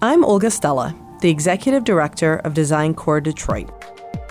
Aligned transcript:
I'm 0.00 0.24
Olga 0.24 0.48
Stella, 0.48 0.94
the 1.22 1.28
Executive 1.28 1.82
Director 1.82 2.36
of 2.44 2.54
Design 2.54 2.94
Core 2.94 3.20
Detroit. 3.20 3.68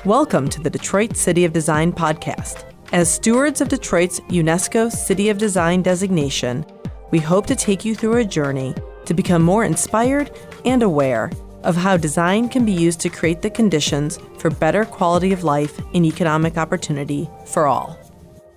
Welcome 0.05 0.47
to 0.47 0.61
the 0.61 0.69
Detroit 0.69 1.17
City 1.17 1.43
of 1.43 1.51
Design 1.51 1.91
podcast. 1.91 2.63
As 2.93 3.13
stewards 3.13 3.59
of 3.59 3.67
Detroit's 3.67 4.21
UNESCO 4.29 4.89
City 4.89 5.27
of 5.27 5.37
Design 5.37 5.81
designation, 5.81 6.65
we 7.11 7.19
hope 7.19 7.45
to 7.47 7.55
take 7.55 7.83
you 7.83 7.95
through 7.95 8.15
a 8.15 8.23
journey 8.23 8.75
to 9.03 9.13
become 9.13 9.41
more 9.43 9.65
inspired 9.65 10.31
and 10.63 10.83
aware 10.83 11.29
of 11.63 11.75
how 11.75 11.97
design 11.97 12.47
can 12.47 12.63
be 12.63 12.71
used 12.71 13.01
to 13.01 13.09
create 13.09 13.41
the 13.41 13.49
conditions 13.49 14.19
for 14.37 14.49
better 14.49 14.85
quality 14.85 15.33
of 15.33 15.43
life 15.43 15.81
and 15.93 16.05
economic 16.05 16.57
opportunity 16.57 17.29
for 17.45 17.67
all. 17.67 17.99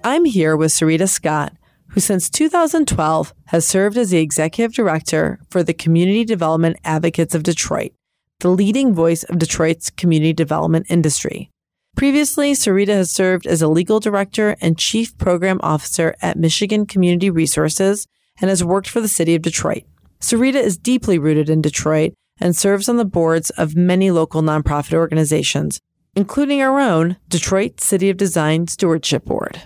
I'm 0.05 0.25
here 0.25 0.57
with 0.57 0.71
Sarida 0.71 1.09
Scott, 1.09 1.53
who 1.91 2.01
since 2.01 2.31
2012 2.31 3.35
has 3.47 3.67
served 3.67 3.97
as 3.97 4.11
the 4.11 4.19
executive 4.19 4.75
director 4.75 5.41
for 5.51 5.63
the 5.63 5.75
Community 5.75 6.25
Development 6.25 6.77
Advocates 6.85 7.35
of 7.35 7.43
Detroit, 7.43 7.93
the 8.41 8.51
leading 8.51 8.95
voice 8.95 9.23
of 9.25 9.39
Detroit's 9.39 9.91
community 9.91 10.33
development 10.33 10.87
industry. 10.89 11.51
Previously, 11.97 12.53
Sarida 12.53 12.95
has 12.95 13.11
served 13.11 13.47
as 13.47 13.61
a 13.61 13.69
legal 13.69 14.01
director 14.01 14.57
and 14.61 14.79
chief 14.79 15.17
program 15.19 15.61
officer 15.63 16.15
at 16.23 16.39
Michigan 16.39 16.87
Community 16.87 17.29
Resources 17.31 18.07
and 18.41 18.49
has 18.49 18.65
worked 18.65 18.89
for 18.89 19.01
the 19.01 19.09
city 19.09 19.35
of 19.35 19.43
Detroit. 19.43 19.83
Sarida 20.21 20.63
is 20.63 20.79
deeply 20.79 21.19
rooted 21.19 21.51
in 21.51 21.61
Detroit 21.61 22.15
and 22.39 22.57
serves 22.57 22.89
on 22.89 22.97
the 22.97 23.05
boards 23.05 23.51
of 23.51 23.77
many 23.77 24.11
local 24.11 24.43
nonprofit 24.43 24.95
organizations, 24.95 25.81
including 26.15 26.63
our 26.63 26.81
own 26.81 27.17
Detroit 27.29 27.81
City 27.81 28.09
of 28.09 28.17
Design 28.17 28.67
Stewardship 28.67 29.25
Board. 29.25 29.63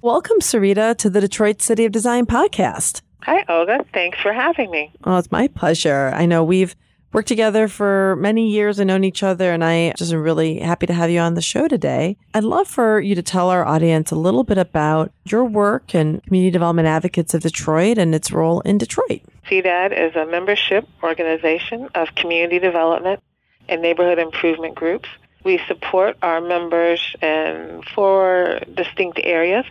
Welcome, 0.00 0.38
Sarida, 0.38 0.96
to 0.98 1.10
the 1.10 1.20
Detroit 1.20 1.60
City 1.60 1.84
of 1.84 1.90
Design 1.90 2.24
podcast. 2.24 3.02
Hi, 3.22 3.44
Olga. 3.48 3.84
Thanks 3.92 4.20
for 4.20 4.32
having 4.32 4.70
me. 4.70 4.92
Oh, 5.02 5.16
it's 5.16 5.32
my 5.32 5.48
pleasure. 5.48 6.12
I 6.14 6.24
know 6.24 6.44
we've 6.44 6.76
worked 7.12 7.26
together 7.26 7.66
for 7.66 8.14
many 8.14 8.48
years 8.48 8.78
and 8.78 8.86
known 8.86 9.02
each 9.02 9.24
other, 9.24 9.52
and 9.52 9.64
I 9.64 9.92
just 9.96 10.12
am 10.12 10.22
really 10.22 10.60
happy 10.60 10.86
to 10.86 10.92
have 10.92 11.10
you 11.10 11.18
on 11.18 11.34
the 11.34 11.42
show 11.42 11.66
today. 11.66 12.16
I'd 12.32 12.44
love 12.44 12.68
for 12.68 13.00
you 13.00 13.16
to 13.16 13.22
tell 13.22 13.50
our 13.50 13.66
audience 13.66 14.12
a 14.12 14.16
little 14.16 14.44
bit 14.44 14.56
about 14.56 15.10
your 15.24 15.44
work 15.44 15.96
and 15.96 16.22
Community 16.22 16.52
Development 16.52 16.86
Advocates 16.86 17.34
of 17.34 17.42
Detroit 17.42 17.98
and 17.98 18.14
its 18.14 18.30
role 18.30 18.60
in 18.60 18.78
Detroit. 18.78 19.22
CDAD 19.50 19.98
is 19.98 20.14
a 20.14 20.26
membership 20.26 20.86
organization 21.02 21.88
of 21.96 22.14
community 22.14 22.60
development 22.60 23.20
and 23.68 23.82
neighborhood 23.82 24.20
improvement 24.20 24.76
groups. 24.76 25.08
We 25.42 25.60
support 25.66 26.16
our 26.22 26.40
members 26.40 27.16
in 27.20 27.82
four 27.96 28.60
distinct 28.74 29.18
areas 29.24 29.64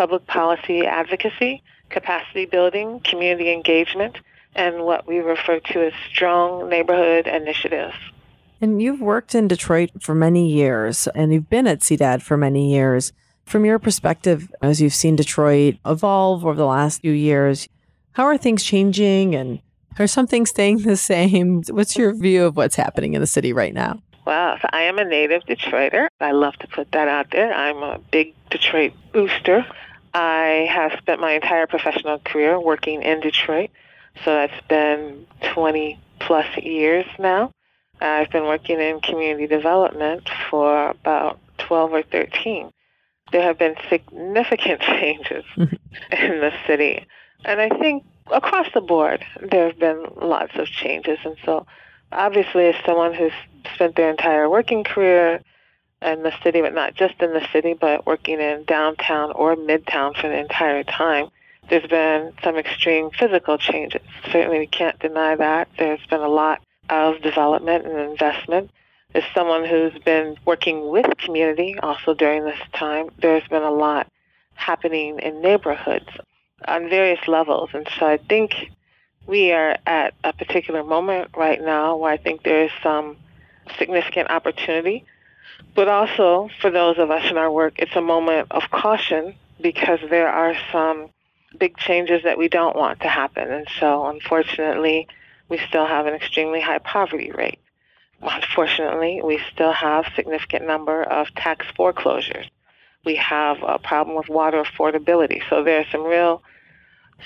public 0.00 0.26
policy 0.26 0.86
advocacy, 0.86 1.62
capacity 1.90 2.46
building, 2.46 3.00
community 3.00 3.52
engagement, 3.52 4.16
and 4.54 4.82
what 4.86 5.06
we 5.06 5.18
refer 5.18 5.60
to 5.60 5.88
as 5.88 5.92
strong 6.10 6.70
neighborhood 6.70 7.26
initiatives. 7.26 7.94
And 8.62 8.80
you've 8.80 9.02
worked 9.02 9.34
in 9.34 9.46
Detroit 9.46 9.90
for 10.00 10.14
many 10.14 10.50
years, 10.50 11.06
and 11.08 11.34
you've 11.34 11.50
been 11.50 11.66
at 11.66 11.80
CDAD 11.80 12.22
for 12.22 12.38
many 12.38 12.72
years. 12.72 13.12
From 13.44 13.66
your 13.66 13.78
perspective, 13.78 14.50
as 14.62 14.80
you've 14.80 14.94
seen 14.94 15.16
Detroit 15.16 15.76
evolve 15.84 16.46
over 16.46 16.54
the 16.54 16.64
last 16.64 17.02
few 17.02 17.12
years, 17.12 17.68
how 18.12 18.24
are 18.24 18.38
things 18.38 18.64
changing 18.64 19.34
and 19.34 19.60
are 19.98 20.06
some 20.06 20.26
things 20.26 20.48
staying 20.48 20.78
the 20.78 20.96
same? 20.96 21.62
What's 21.68 21.94
your 21.94 22.14
view 22.14 22.46
of 22.46 22.56
what's 22.56 22.76
happening 22.76 23.12
in 23.12 23.20
the 23.20 23.26
city 23.26 23.52
right 23.52 23.74
now? 23.74 24.00
Wow, 24.26 24.56
so 24.62 24.68
I 24.72 24.82
am 24.82 24.98
a 24.98 25.04
native 25.04 25.42
Detroiter. 25.42 26.08
I 26.20 26.32
love 26.32 26.56
to 26.60 26.68
put 26.68 26.90
that 26.92 27.08
out 27.08 27.32
there. 27.32 27.52
I'm 27.52 27.82
a 27.82 27.98
big 28.10 28.32
Detroit 28.48 28.94
booster. 29.12 29.66
I 30.12 30.68
have 30.70 30.98
spent 30.98 31.20
my 31.20 31.32
entire 31.32 31.66
professional 31.66 32.18
career 32.18 32.58
working 32.58 33.02
in 33.02 33.20
Detroit. 33.20 33.70
So 34.24 34.34
that's 34.34 34.66
been 34.68 35.26
20 35.54 35.98
plus 36.18 36.46
years 36.56 37.06
now. 37.18 37.52
I've 38.00 38.30
been 38.30 38.44
working 38.44 38.80
in 38.80 39.00
community 39.00 39.46
development 39.46 40.28
for 40.48 40.90
about 40.90 41.38
12 41.58 41.92
or 41.92 42.02
13. 42.02 42.70
There 43.32 43.42
have 43.42 43.58
been 43.58 43.76
significant 43.88 44.80
changes 44.80 45.44
in 45.56 45.68
the 46.40 46.52
city. 46.66 47.06
And 47.44 47.60
I 47.60 47.68
think 47.68 48.04
across 48.32 48.66
the 48.74 48.80
board, 48.80 49.24
there 49.40 49.66
have 49.66 49.78
been 49.78 50.04
lots 50.20 50.56
of 50.56 50.66
changes. 50.66 51.18
And 51.24 51.36
so, 51.44 51.66
obviously, 52.10 52.66
as 52.66 52.74
someone 52.84 53.14
who's 53.14 53.32
spent 53.74 53.96
their 53.96 54.10
entire 54.10 54.48
working 54.48 54.84
career 54.84 55.42
in 56.02 56.22
the 56.22 56.32
city, 56.42 56.60
but 56.60 56.74
not 56.74 56.94
just 56.94 57.20
in 57.20 57.32
the 57.32 57.46
city, 57.52 57.74
but 57.74 58.06
working 58.06 58.40
in 58.40 58.64
downtown 58.64 59.32
or 59.32 59.56
midtown 59.56 60.16
for 60.16 60.28
the 60.28 60.38
entire 60.38 60.82
time, 60.82 61.28
there's 61.68 61.86
been 61.86 62.32
some 62.42 62.56
extreme 62.56 63.10
physical 63.10 63.58
changes. 63.58 64.02
Certainly, 64.32 64.58
we 64.58 64.66
can't 64.66 64.98
deny 64.98 65.36
that. 65.36 65.68
There's 65.78 66.04
been 66.06 66.20
a 66.20 66.28
lot 66.28 66.62
of 66.88 67.20
development 67.22 67.86
and 67.86 67.98
investment. 67.98 68.70
As 69.14 69.24
someone 69.34 69.64
who's 69.64 69.96
been 70.04 70.36
working 70.44 70.88
with 70.88 71.06
community 71.18 71.76
also 71.82 72.14
during 72.14 72.44
this 72.44 72.58
time, 72.72 73.10
there's 73.18 73.46
been 73.48 73.62
a 73.62 73.70
lot 73.70 74.06
happening 74.54 75.18
in 75.18 75.40
neighborhoods 75.40 76.08
on 76.66 76.88
various 76.88 77.26
levels. 77.26 77.70
And 77.72 77.88
so 77.98 78.06
I 78.06 78.18
think 78.18 78.70
we 79.26 79.52
are 79.52 79.76
at 79.86 80.14
a 80.24 80.32
particular 80.32 80.84
moment 80.84 81.30
right 81.36 81.60
now 81.60 81.96
where 81.96 82.12
I 82.12 82.16
think 82.16 82.42
there 82.42 82.64
is 82.64 82.70
some 82.82 83.16
significant 83.78 84.30
opportunity 84.30 85.04
but 85.74 85.88
also, 85.88 86.48
for 86.60 86.70
those 86.70 86.98
of 86.98 87.10
us 87.10 87.30
in 87.30 87.38
our 87.38 87.50
work, 87.50 87.74
it's 87.76 87.96
a 87.96 88.00
moment 88.00 88.48
of 88.50 88.70
caution 88.70 89.34
because 89.60 90.00
there 90.08 90.28
are 90.28 90.54
some 90.72 91.08
big 91.58 91.76
changes 91.76 92.22
that 92.24 92.38
we 92.38 92.48
don't 92.48 92.76
want 92.76 93.00
to 93.00 93.08
happen. 93.08 93.50
And 93.50 93.66
so, 93.78 94.06
unfortunately, 94.06 95.08
we 95.48 95.58
still 95.68 95.86
have 95.86 96.06
an 96.06 96.14
extremely 96.14 96.60
high 96.60 96.78
poverty 96.78 97.30
rate. 97.32 97.58
Unfortunately, 98.22 99.20
we 99.24 99.40
still 99.52 99.72
have 99.72 100.04
significant 100.14 100.66
number 100.66 101.02
of 101.02 101.34
tax 101.34 101.66
foreclosures. 101.74 102.46
We 103.04 103.16
have 103.16 103.62
a 103.62 103.78
problem 103.78 104.16
with 104.16 104.28
water 104.28 104.62
affordability. 104.62 105.42
So 105.48 105.64
there 105.64 105.80
are 105.80 105.86
some 105.90 106.04
real 106.04 106.42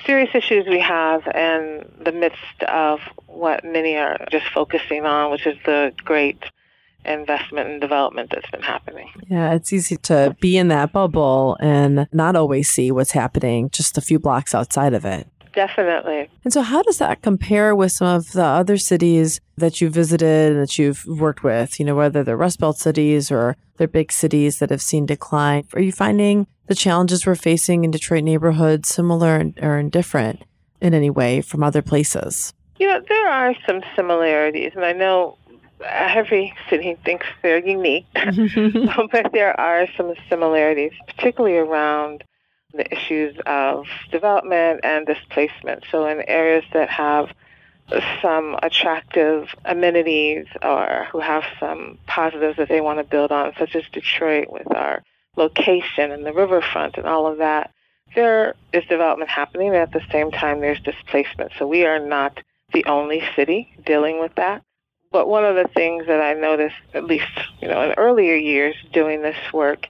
serious 0.07 0.31
issues 0.35 0.67
we 0.67 0.81
have 0.81 1.27
in 1.27 1.85
the 2.01 2.13
midst 2.13 2.63
of 2.69 3.01
what 3.27 3.65
many 3.65 3.97
are 3.97 4.27
just 4.31 4.47
focusing 4.49 5.05
on, 5.05 5.31
which 5.31 5.47
is 5.47 5.57
the 5.65 5.93
great 6.05 6.39
investment 7.05 7.69
and 7.69 7.81
development 7.81 8.31
that's 8.31 8.51
been 8.51 8.63
happening. 8.63 9.09
Yeah, 9.29 9.53
it's 9.55 9.73
easy 9.73 9.97
to 9.99 10.37
be 10.41 10.57
in 10.57 10.69
that 10.69 10.93
bubble 10.93 11.57
and 11.61 12.09
not 12.13 12.37
always 12.37 12.69
see 12.69 12.91
what's 12.91 13.13
happening 13.13 13.71
just 13.71 13.99
a 13.99 14.01
few 14.01 14.19
blocks 14.19 14.55
outside 14.55 14.95
of 14.95 15.05
it. 15.05 15.27
Definitely. 15.55 16.29
And 16.43 16.53
so, 16.53 16.63
how 16.63 16.83
does 16.83 16.99
that 16.99 17.23
compare 17.23 17.75
with 17.77 17.93
some 17.93 18.09
of 18.09 18.33
the 18.33 18.45
other 18.45 18.77
cities 18.77 19.41
that 19.57 19.81
you 19.81 19.89
visited 19.89 20.53
and 20.53 20.61
that 20.61 20.79
you've 20.79 21.07
worked 21.07 21.45
with? 21.45 21.79
You 21.79 21.87
know, 21.87 21.95
whether 21.95 22.25
they're 22.25 22.37
Rust 22.37 22.59
Belt 22.59 22.77
cities 22.77 23.31
or 23.31 23.57
they're 23.77 23.87
big 23.87 24.11
cities 24.11 24.59
that 24.59 24.71
have 24.71 24.83
seen 24.83 25.07
decline. 25.07 25.67
Are 25.75 25.81
you 25.81 25.93
finding 25.93 26.49
the 26.67 26.75
challenges 26.75 27.25
we're 27.25 27.37
facing 27.37 27.85
in 27.85 27.93
Detroit 27.93 28.25
neighborhoods 28.25 28.89
similar 28.89 29.53
or 29.63 29.83
different 29.85 30.43
in 30.81 30.93
any 30.93 31.11
way 31.11 31.41
from 31.41 31.63
other 31.63 31.83
places? 31.83 32.53
You 32.79 32.89
know, 32.89 33.01
there 33.09 33.29
are 33.31 33.55
some 33.67 33.81
similarities. 33.95 34.73
And 34.75 34.85
I 34.85 34.93
know 34.93 35.39
every 35.89 36.55
city 36.69 36.97
thinks 37.05 37.27
they're 37.43 37.65
unique, 37.65 38.07
but 38.15 39.33
there 39.33 39.59
are 39.59 39.87
some 39.97 40.15
similarities, 40.29 40.93
particularly 41.07 41.57
around 41.57 42.25
the 42.73 42.93
issues 42.93 43.37
of 43.47 43.87
development 44.11 44.81
and 44.83 45.07
displacement. 45.07 45.85
So, 45.91 46.07
in 46.07 46.23
areas 46.29 46.65
that 46.73 46.91
have 46.91 47.29
some 48.23 48.57
attractive 48.63 49.49
amenities 49.65 50.47
or 50.63 51.07
who 51.13 51.21
have 51.21 51.45
some 51.61 51.99
positives 52.07 52.57
that 52.57 52.69
they 52.69 52.81
want 52.81 52.99
to 52.99 53.05
build 53.05 53.31
on, 53.31 53.53
such 53.59 53.77
as 53.77 53.85
Detroit 53.93 54.51
with 54.51 54.75
our 54.75 55.03
location 55.37 56.11
and 56.11 56.25
the 56.25 56.33
riverfront 56.33 56.97
and 56.97 57.07
all 57.07 57.27
of 57.27 57.39
that, 57.39 57.71
there 58.15 58.55
is 58.73 58.85
development 58.87 59.31
happening. 59.31 59.69
And 59.69 59.77
at 59.77 59.93
the 59.93 60.03
same 60.11 60.31
time, 60.31 60.61
there's 60.61 60.81
displacement. 60.81 61.53
So, 61.59 61.67
we 61.67 61.85
are 61.85 62.01
not 62.01 62.41
the 62.73 62.85
only 62.87 63.23
city 63.37 63.73
dealing 63.85 64.21
with 64.21 64.35
that. 64.37 64.63
But 65.15 65.29
one 65.29 65.45
of 65.45 65.55
the 65.55 65.69
things 65.73 66.09
that 66.09 66.21
I 66.21 66.33
noticed, 66.35 66.75
at 66.93 67.05
least 67.05 67.31
you 67.63 67.69
know, 67.69 67.81
in 67.83 67.93
earlier 67.93 68.35
years 68.35 68.75
doing 68.93 69.23
this 69.23 69.37
work, 69.53 69.87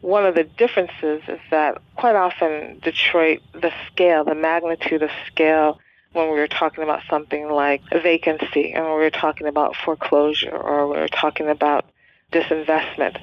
one 0.00 0.24
of 0.24 0.36
the 0.36 0.44
differences 0.44 1.22
is 1.26 1.40
that 1.50 1.78
quite 1.96 2.14
often 2.14 2.78
Detroit, 2.80 3.40
the 3.52 3.72
scale, 3.88 4.22
the 4.22 4.36
magnitude 4.36 5.02
of 5.02 5.10
scale, 5.26 5.80
when 6.12 6.30
we 6.30 6.38
were 6.38 6.46
talking 6.46 6.84
about 6.84 7.02
something 7.10 7.50
like 7.50 7.82
vacancy, 7.90 8.72
and 8.72 8.84
when 8.84 8.94
we 8.94 9.00
were 9.00 9.10
talking 9.10 9.48
about 9.48 9.74
foreclosure, 9.74 10.56
or 10.56 10.86
we 10.86 10.98
were 10.98 11.08
talking 11.08 11.48
about 11.48 11.86
disinvestment, 12.30 13.20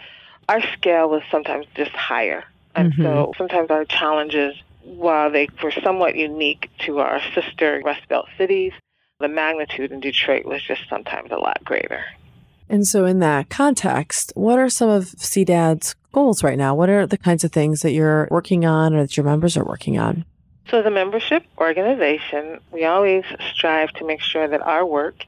our 0.49 0.61
scale 0.73 1.09
was 1.09 1.21
sometimes 1.31 1.65
just 1.75 1.91
higher. 1.91 2.43
And 2.75 2.91
mm-hmm. 2.91 3.03
so 3.03 3.33
sometimes 3.37 3.71
our 3.71 3.85
challenges, 3.85 4.53
while 4.83 5.31
they 5.31 5.47
were 5.63 5.71
somewhat 5.71 6.17
unique 6.17 6.69
to 6.79 6.99
our 6.99 7.21
sister 7.33 7.81
Rust 7.85 8.01
Belt 8.09 8.27
cities, 8.37 8.73
the 9.19 9.27
magnitude 9.27 9.91
in 9.91 9.99
Detroit 9.99 10.45
was 10.45 10.61
just 10.63 10.81
sometimes 10.89 11.31
a 11.31 11.37
lot 11.37 11.63
greater. 11.63 12.03
And 12.69 12.85
so, 12.85 13.05
in 13.05 13.19
that 13.19 13.49
context, 13.49 14.33
what 14.35 14.59
are 14.59 14.69
some 14.69 14.89
of 14.89 15.05
CDAD's 15.05 15.95
goals 16.11 16.43
right 16.43 16.57
now? 16.57 16.75
What 16.75 16.89
are 16.89 17.07
the 17.07 17.17
kinds 17.17 17.43
of 17.43 17.51
things 17.51 17.81
that 17.81 17.93
you're 17.93 18.27
working 18.29 18.65
on 18.65 18.93
or 18.93 19.01
that 19.01 19.15
your 19.15 19.25
members 19.25 19.55
are 19.55 19.63
working 19.63 19.97
on? 19.97 20.25
So, 20.69 20.79
as 20.79 20.85
a 20.85 20.91
membership 20.91 21.43
organization, 21.57 22.59
we 22.71 22.83
always 22.83 23.23
strive 23.53 23.93
to 23.93 24.05
make 24.05 24.21
sure 24.21 24.47
that 24.47 24.61
our 24.61 24.85
work 24.85 25.25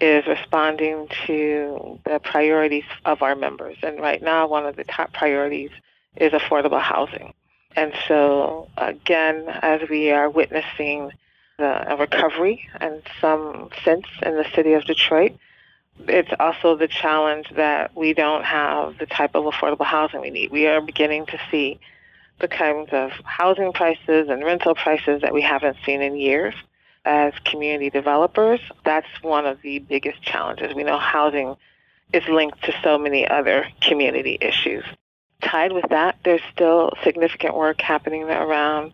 is 0.00 0.26
responding 0.26 1.08
to 1.26 2.00
the 2.04 2.18
priorities 2.18 2.84
of 3.04 3.22
our 3.22 3.36
members. 3.36 3.76
And 3.82 4.00
right 4.00 4.20
now, 4.20 4.48
one 4.48 4.66
of 4.66 4.74
the 4.74 4.84
top 4.84 5.12
priorities 5.12 5.70
is 6.16 6.32
affordable 6.32 6.80
housing. 6.80 7.34
And 7.76 7.92
so, 8.08 8.68
again, 8.76 9.44
as 9.62 9.88
we 9.88 10.10
are 10.10 10.28
witnessing 10.28 11.12
the 11.60 11.96
recovery 11.96 12.68
and 12.80 13.02
some 13.20 13.70
sense 13.84 14.06
in 14.22 14.34
the 14.36 14.46
city 14.54 14.72
of 14.72 14.84
Detroit, 14.84 15.32
it's 16.08 16.30
also 16.40 16.76
the 16.76 16.88
challenge 16.88 17.46
that 17.54 17.94
we 17.94 18.14
don't 18.14 18.44
have 18.44 18.98
the 18.98 19.06
type 19.06 19.34
of 19.34 19.44
affordable 19.44 19.84
housing 19.84 20.20
we 20.20 20.30
need. 20.30 20.50
We 20.50 20.66
are 20.66 20.80
beginning 20.80 21.26
to 21.26 21.38
see 21.50 21.78
the 22.38 22.48
kinds 22.48 22.88
of 22.92 23.12
housing 23.24 23.72
prices 23.72 24.28
and 24.28 24.42
rental 24.42 24.74
prices 24.74 25.20
that 25.20 25.34
we 25.34 25.42
haven't 25.42 25.76
seen 25.84 26.02
in 26.02 26.16
years. 26.16 26.54
As 27.04 27.32
community 27.44 27.88
developers, 27.88 28.60
that's 28.84 29.08
one 29.22 29.46
of 29.46 29.62
the 29.62 29.78
biggest 29.78 30.20
challenges. 30.22 30.74
We 30.74 30.84
know 30.84 30.98
housing 30.98 31.56
is 32.12 32.26
linked 32.28 32.62
to 32.64 32.74
so 32.82 32.98
many 32.98 33.26
other 33.26 33.66
community 33.80 34.36
issues. 34.40 34.84
Tied 35.42 35.72
with 35.72 35.88
that, 35.88 36.18
there's 36.24 36.42
still 36.52 36.92
significant 37.02 37.56
work 37.56 37.80
happening 37.80 38.24
around 38.24 38.92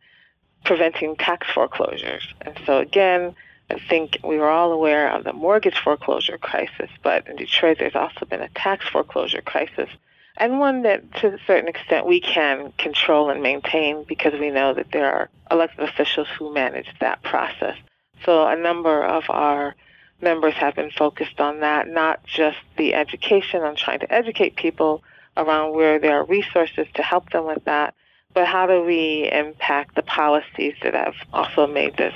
preventing 0.66 1.16
tax 1.16 1.46
foreclosures. 1.54 2.26
And 2.42 2.58
so, 2.66 2.78
again, 2.78 3.34
I 3.70 3.78
think 3.88 4.18
we 4.22 4.36
were 4.36 4.50
all 4.50 4.72
aware 4.72 5.10
of 5.10 5.24
the 5.24 5.32
mortgage 5.32 5.78
foreclosure 5.78 6.38
crisis, 6.38 6.90
but 7.02 7.26
in 7.26 7.36
Detroit, 7.36 7.78
there's 7.78 7.94
also 7.94 8.26
been 8.26 8.42
a 8.42 8.48
tax 8.50 8.86
foreclosure 8.88 9.40
crisis, 9.40 9.88
and 10.36 10.60
one 10.60 10.82
that 10.82 11.14
to 11.16 11.28
a 11.28 11.38
certain 11.46 11.68
extent 11.68 12.06
we 12.06 12.20
can 12.20 12.72
control 12.78 13.30
and 13.30 13.42
maintain 13.42 14.04
because 14.04 14.38
we 14.38 14.50
know 14.50 14.74
that 14.74 14.92
there 14.92 15.10
are 15.10 15.30
elected 15.50 15.88
officials 15.88 16.28
who 16.38 16.52
manage 16.52 16.88
that 17.00 17.22
process. 17.22 17.76
So 18.24 18.46
a 18.46 18.56
number 18.56 19.02
of 19.02 19.24
our 19.30 19.74
members 20.20 20.54
have 20.54 20.74
been 20.74 20.90
focused 20.90 21.40
on 21.40 21.60
that, 21.60 21.88
not 21.88 22.24
just 22.24 22.58
the 22.76 22.94
education 22.94 23.62
on 23.62 23.76
trying 23.76 24.00
to 24.00 24.12
educate 24.12 24.56
people 24.56 25.02
around 25.36 25.74
where 25.74 25.98
there 25.98 26.18
are 26.18 26.24
resources 26.24 26.86
to 26.94 27.02
help 27.02 27.30
them 27.30 27.46
with 27.46 27.64
that, 27.64 27.94
but 28.36 28.46
how 28.46 28.66
do 28.66 28.82
we 28.82 29.30
impact 29.32 29.94
the 29.94 30.02
policies 30.02 30.74
that 30.82 30.92
have 30.92 31.14
also 31.32 31.66
made 31.66 31.96
this 31.96 32.12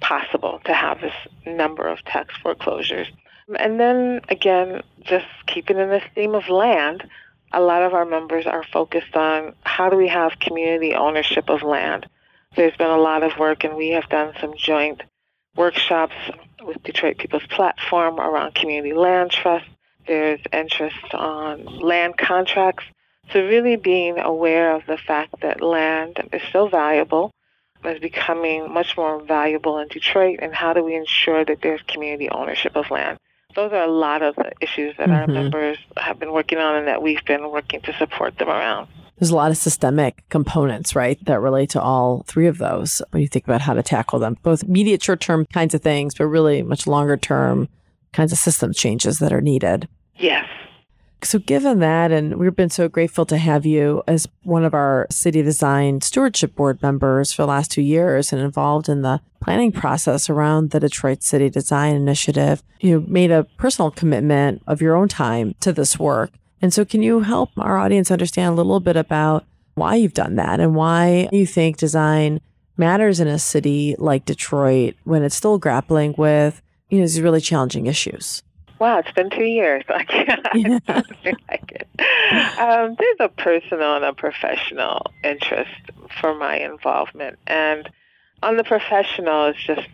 possible 0.00 0.60
to 0.64 0.74
have 0.74 1.00
this 1.00 1.14
number 1.46 1.86
of 1.86 2.04
tax 2.04 2.34
foreclosures. 2.42 3.06
And 3.58 3.78
then 3.80 4.20
again, 4.28 4.82
just 5.00 5.26
keeping 5.46 5.78
in 5.78 5.88
this 5.88 6.02
theme 6.16 6.34
of 6.34 6.48
land, 6.48 7.08
a 7.52 7.60
lot 7.60 7.82
of 7.82 7.94
our 7.94 8.04
members 8.04 8.44
are 8.44 8.64
focused 8.72 9.14
on 9.14 9.54
how 9.62 9.88
do 9.88 9.96
we 9.96 10.08
have 10.08 10.40
community 10.40 10.94
ownership 10.94 11.48
of 11.48 11.62
land. 11.62 12.06
There's 12.56 12.76
been 12.76 12.90
a 12.90 12.98
lot 12.98 13.22
of 13.22 13.38
work, 13.38 13.62
and 13.62 13.76
we 13.76 13.90
have 13.90 14.08
done 14.08 14.34
some 14.40 14.54
joint 14.56 15.02
workshops 15.54 16.16
with 16.62 16.82
Detroit 16.82 17.18
People's 17.18 17.46
Platform 17.46 18.18
around 18.18 18.56
community 18.56 18.94
land 18.94 19.30
trust. 19.30 19.66
There's 20.08 20.40
interest 20.52 21.14
on 21.14 21.64
land 21.64 22.18
contracts. 22.18 22.84
So, 23.30 23.40
really 23.46 23.76
being 23.76 24.18
aware 24.18 24.74
of 24.74 24.82
the 24.86 24.98
fact 24.98 25.40
that 25.42 25.60
land 25.60 26.28
is 26.32 26.42
so 26.52 26.68
valuable 26.68 27.32
is 27.84 28.00
becoming 28.00 28.72
much 28.72 28.96
more 28.96 29.20
valuable 29.22 29.78
in 29.78 29.88
Detroit, 29.88 30.38
and 30.42 30.54
how 30.54 30.72
do 30.72 30.84
we 30.84 30.94
ensure 30.94 31.44
that 31.44 31.62
there's 31.62 31.82
community 31.82 32.28
ownership 32.30 32.76
of 32.76 32.90
land? 32.90 33.18
Those 33.54 33.72
are 33.72 33.82
a 33.82 33.90
lot 33.90 34.22
of 34.22 34.34
the 34.36 34.52
issues 34.60 34.96
that 34.96 35.08
mm-hmm. 35.08 35.12
our 35.12 35.26
members 35.26 35.78
have 35.96 36.18
been 36.18 36.32
working 36.32 36.58
on 36.58 36.76
and 36.76 36.88
that 36.88 37.02
we've 37.02 37.24
been 37.24 37.50
working 37.50 37.80
to 37.82 37.92
support 37.94 38.38
them 38.38 38.48
around. 38.48 38.88
There's 39.18 39.30
a 39.30 39.36
lot 39.36 39.50
of 39.50 39.56
systemic 39.56 40.24
components, 40.30 40.96
right, 40.96 41.22
that 41.26 41.40
relate 41.40 41.70
to 41.70 41.80
all 41.80 42.24
three 42.26 42.46
of 42.46 42.58
those 42.58 43.02
when 43.10 43.22
you 43.22 43.28
think 43.28 43.44
about 43.44 43.60
how 43.60 43.74
to 43.74 43.82
tackle 43.82 44.18
them, 44.18 44.36
both 44.42 44.62
immediate 44.64 45.02
short 45.02 45.20
term 45.20 45.46
kinds 45.46 45.74
of 45.74 45.82
things, 45.82 46.14
but 46.14 46.26
really 46.26 46.62
much 46.62 46.86
longer 46.86 47.16
term 47.16 47.68
kinds 48.12 48.32
of 48.32 48.38
system 48.38 48.72
changes 48.72 49.18
that 49.18 49.32
are 49.32 49.40
needed. 49.40 49.88
Yes. 50.16 50.46
So, 51.24 51.38
given 51.38 51.78
that, 51.78 52.10
and 52.10 52.36
we've 52.36 52.56
been 52.56 52.70
so 52.70 52.88
grateful 52.88 53.24
to 53.26 53.38
have 53.38 53.64
you 53.64 54.02
as 54.08 54.26
one 54.42 54.64
of 54.64 54.74
our 54.74 55.06
City 55.10 55.40
Design 55.40 56.00
Stewardship 56.00 56.56
Board 56.56 56.82
members 56.82 57.32
for 57.32 57.42
the 57.42 57.48
last 57.48 57.70
two 57.70 57.82
years 57.82 58.32
and 58.32 58.42
involved 58.42 58.88
in 58.88 59.02
the 59.02 59.20
planning 59.40 59.70
process 59.70 60.28
around 60.28 60.70
the 60.70 60.80
Detroit 60.80 61.22
City 61.22 61.48
Design 61.48 61.94
Initiative, 61.94 62.62
you 62.80 63.04
made 63.06 63.30
a 63.30 63.44
personal 63.56 63.90
commitment 63.90 64.62
of 64.66 64.82
your 64.82 64.96
own 64.96 65.08
time 65.08 65.54
to 65.60 65.72
this 65.72 65.98
work. 65.98 66.32
And 66.60 66.74
so, 66.74 66.84
can 66.84 67.02
you 67.02 67.20
help 67.20 67.50
our 67.56 67.78
audience 67.78 68.10
understand 68.10 68.52
a 68.52 68.56
little 68.56 68.80
bit 68.80 68.96
about 68.96 69.44
why 69.74 69.94
you've 69.94 70.14
done 70.14 70.34
that 70.36 70.58
and 70.58 70.74
why 70.74 71.28
you 71.30 71.46
think 71.46 71.76
design 71.76 72.40
matters 72.76 73.20
in 73.20 73.28
a 73.28 73.38
city 73.38 73.94
like 73.98 74.24
Detroit 74.24 74.96
when 75.04 75.22
it's 75.22 75.36
still 75.36 75.58
grappling 75.58 76.14
with 76.18 76.60
you 76.90 76.98
know, 76.98 77.04
these 77.04 77.20
really 77.20 77.40
challenging 77.40 77.86
issues? 77.86 78.42
Wow, 78.82 78.98
it's 78.98 79.12
been 79.12 79.30
two 79.30 79.44
years. 79.44 79.84
I 79.88 80.02
can't 80.02 80.44
yeah. 80.56 80.78
like 81.48 81.70
it. 81.70 82.58
Um, 82.58 82.96
there's 82.98 83.16
a 83.20 83.28
personal 83.28 83.94
and 83.94 84.04
a 84.04 84.12
professional 84.12 85.06
interest 85.22 85.70
for 86.20 86.34
my 86.34 86.56
involvement. 86.56 87.38
And 87.46 87.88
on 88.42 88.56
the 88.56 88.64
professional, 88.64 89.46
it's 89.46 89.62
just 89.62 89.86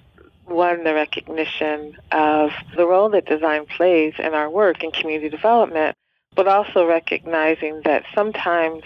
one, 0.47 0.85
the 0.85 0.95
recognition 0.95 1.99
of 2.13 2.53
the 2.79 2.87
role 2.87 3.11
that 3.11 3.27
design 3.27 3.67
plays 3.67 4.15
in 4.19 4.33
our 4.33 4.49
work 4.49 4.83
in 4.83 4.91
community 4.91 5.29
development, 5.29 5.95
but 6.35 6.49
also 6.49 6.87
recognizing 6.87 7.83
that 7.85 8.05
sometimes 8.15 8.85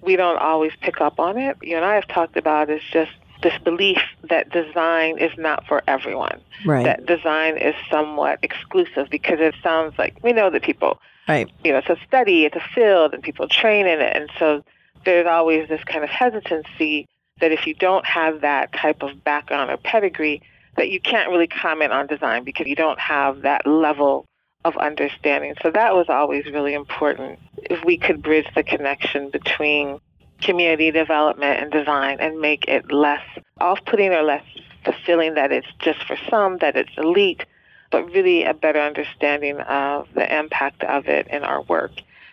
we 0.00 0.16
don't 0.16 0.38
always 0.38 0.72
pick 0.80 1.00
up 1.00 1.20
on 1.20 1.38
it. 1.38 1.56
You 1.62 1.76
and 1.76 1.84
I 1.84 1.94
have 1.94 2.08
talked 2.08 2.36
about 2.36 2.70
is 2.70 2.82
just 2.90 3.12
this 3.44 3.56
belief 3.62 4.00
that 4.28 4.50
design 4.50 5.18
is 5.18 5.30
not 5.38 5.66
for 5.66 5.82
everyone. 5.86 6.40
Right. 6.64 6.84
That 6.84 7.06
design 7.06 7.58
is 7.58 7.74
somewhat 7.90 8.40
exclusive 8.42 9.08
because 9.10 9.38
it 9.38 9.54
sounds 9.62 9.96
like 9.98 10.16
we 10.24 10.32
know 10.32 10.50
that 10.50 10.62
people, 10.62 10.98
right. 11.28 11.48
you 11.62 11.70
know, 11.70 11.78
it's 11.78 11.90
a 11.90 11.98
study, 12.08 12.46
it's 12.46 12.56
a 12.56 12.64
field, 12.74 13.14
and 13.14 13.22
people 13.22 13.46
train 13.46 13.86
in 13.86 14.00
it. 14.00 14.16
And 14.16 14.30
so 14.38 14.64
there's 15.04 15.26
always 15.26 15.68
this 15.68 15.84
kind 15.84 16.02
of 16.02 16.10
hesitancy 16.10 17.06
that 17.40 17.52
if 17.52 17.66
you 17.66 17.74
don't 17.74 18.06
have 18.06 18.40
that 18.40 18.72
type 18.72 19.02
of 19.02 19.22
background 19.22 19.70
or 19.70 19.76
pedigree, 19.76 20.42
that 20.76 20.90
you 20.90 20.98
can't 20.98 21.30
really 21.30 21.46
comment 21.46 21.92
on 21.92 22.06
design 22.06 22.44
because 22.44 22.66
you 22.66 22.74
don't 22.74 22.98
have 22.98 23.42
that 23.42 23.66
level 23.66 24.26
of 24.64 24.76
understanding. 24.78 25.54
So 25.62 25.70
that 25.70 25.94
was 25.94 26.06
always 26.08 26.46
really 26.46 26.72
important. 26.72 27.38
If 27.58 27.84
we 27.84 27.98
could 27.98 28.22
bridge 28.22 28.46
the 28.54 28.62
connection 28.62 29.28
between 29.28 30.00
community 30.44 30.90
development 30.90 31.60
and 31.62 31.72
design 31.72 32.18
and 32.20 32.40
make 32.40 32.66
it 32.68 32.92
less 32.92 33.22
off-putting 33.60 34.12
or 34.12 34.22
less 34.22 34.44
the 34.84 34.94
feeling 35.06 35.34
that 35.34 35.50
it's 35.50 35.66
just 35.78 36.02
for 36.04 36.16
some, 36.28 36.58
that 36.58 36.76
it's 36.76 36.92
elite, 36.98 37.44
but 37.90 38.04
really 38.12 38.44
a 38.44 38.54
better 38.54 38.80
understanding 38.80 39.58
of 39.60 40.06
the 40.14 40.38
impact 40.38 40.84
of 40.84 41.06
it 41.06 41.26
in 41.28 41.42
our 41.42 41.62
work. 41.62 41.92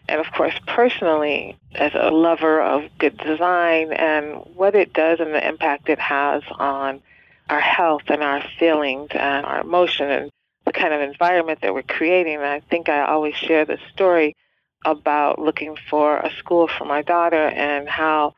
And 0.09 0.19
of 0.19 0.31
course, 0.33 0.55
personally, 0.67 1.57
as 1.75 1.93
a 1.95 2.09
lover 2.09 2.61
of 2.61 2.83
good 2.97 3.17
design 3.17 3.93
and 3.93 4.43
what 4.55 4.75
it 4.75 4.93
does 4.93 5.19
and 5.19 5.33
the 5.33 5.47
impact 5.47 5.89
it 5.89 5.99
has 5.99 6.43
on 6.57 7.01
our 7.49 7.61
health 7.61 8.03
and 8.07 8.23
our 8.23 8.43
feelings 8.59 9.09
and 9.13 9.45
our 9.45 9.61
emotion 9.61 10.09
and 10.09 10.31
the 10.65 10.73
kind 10.73 10.93
of 10.93 11.01
environment 11.01 11.59
that 11.61 11.73
we're 11.73 11.83
creating. 11.83 12.35
And 12.35 12.45
I 12.45 12.59
think 12.59 12.89
I 12.89 13.05
always 13.05 13.35
share 13.35 13.63
this 13.65 13.79
story 13.93 14.35
about 14.85 15.39
looking 15.39 15.77
for 15.89 16.17
a 16.17 16.31
school 16.37 16.67
for 16.67 16.85
my 16.85 17.01
daughter 17.01 17.47
and 17.47 17.87
how 17.87 18.35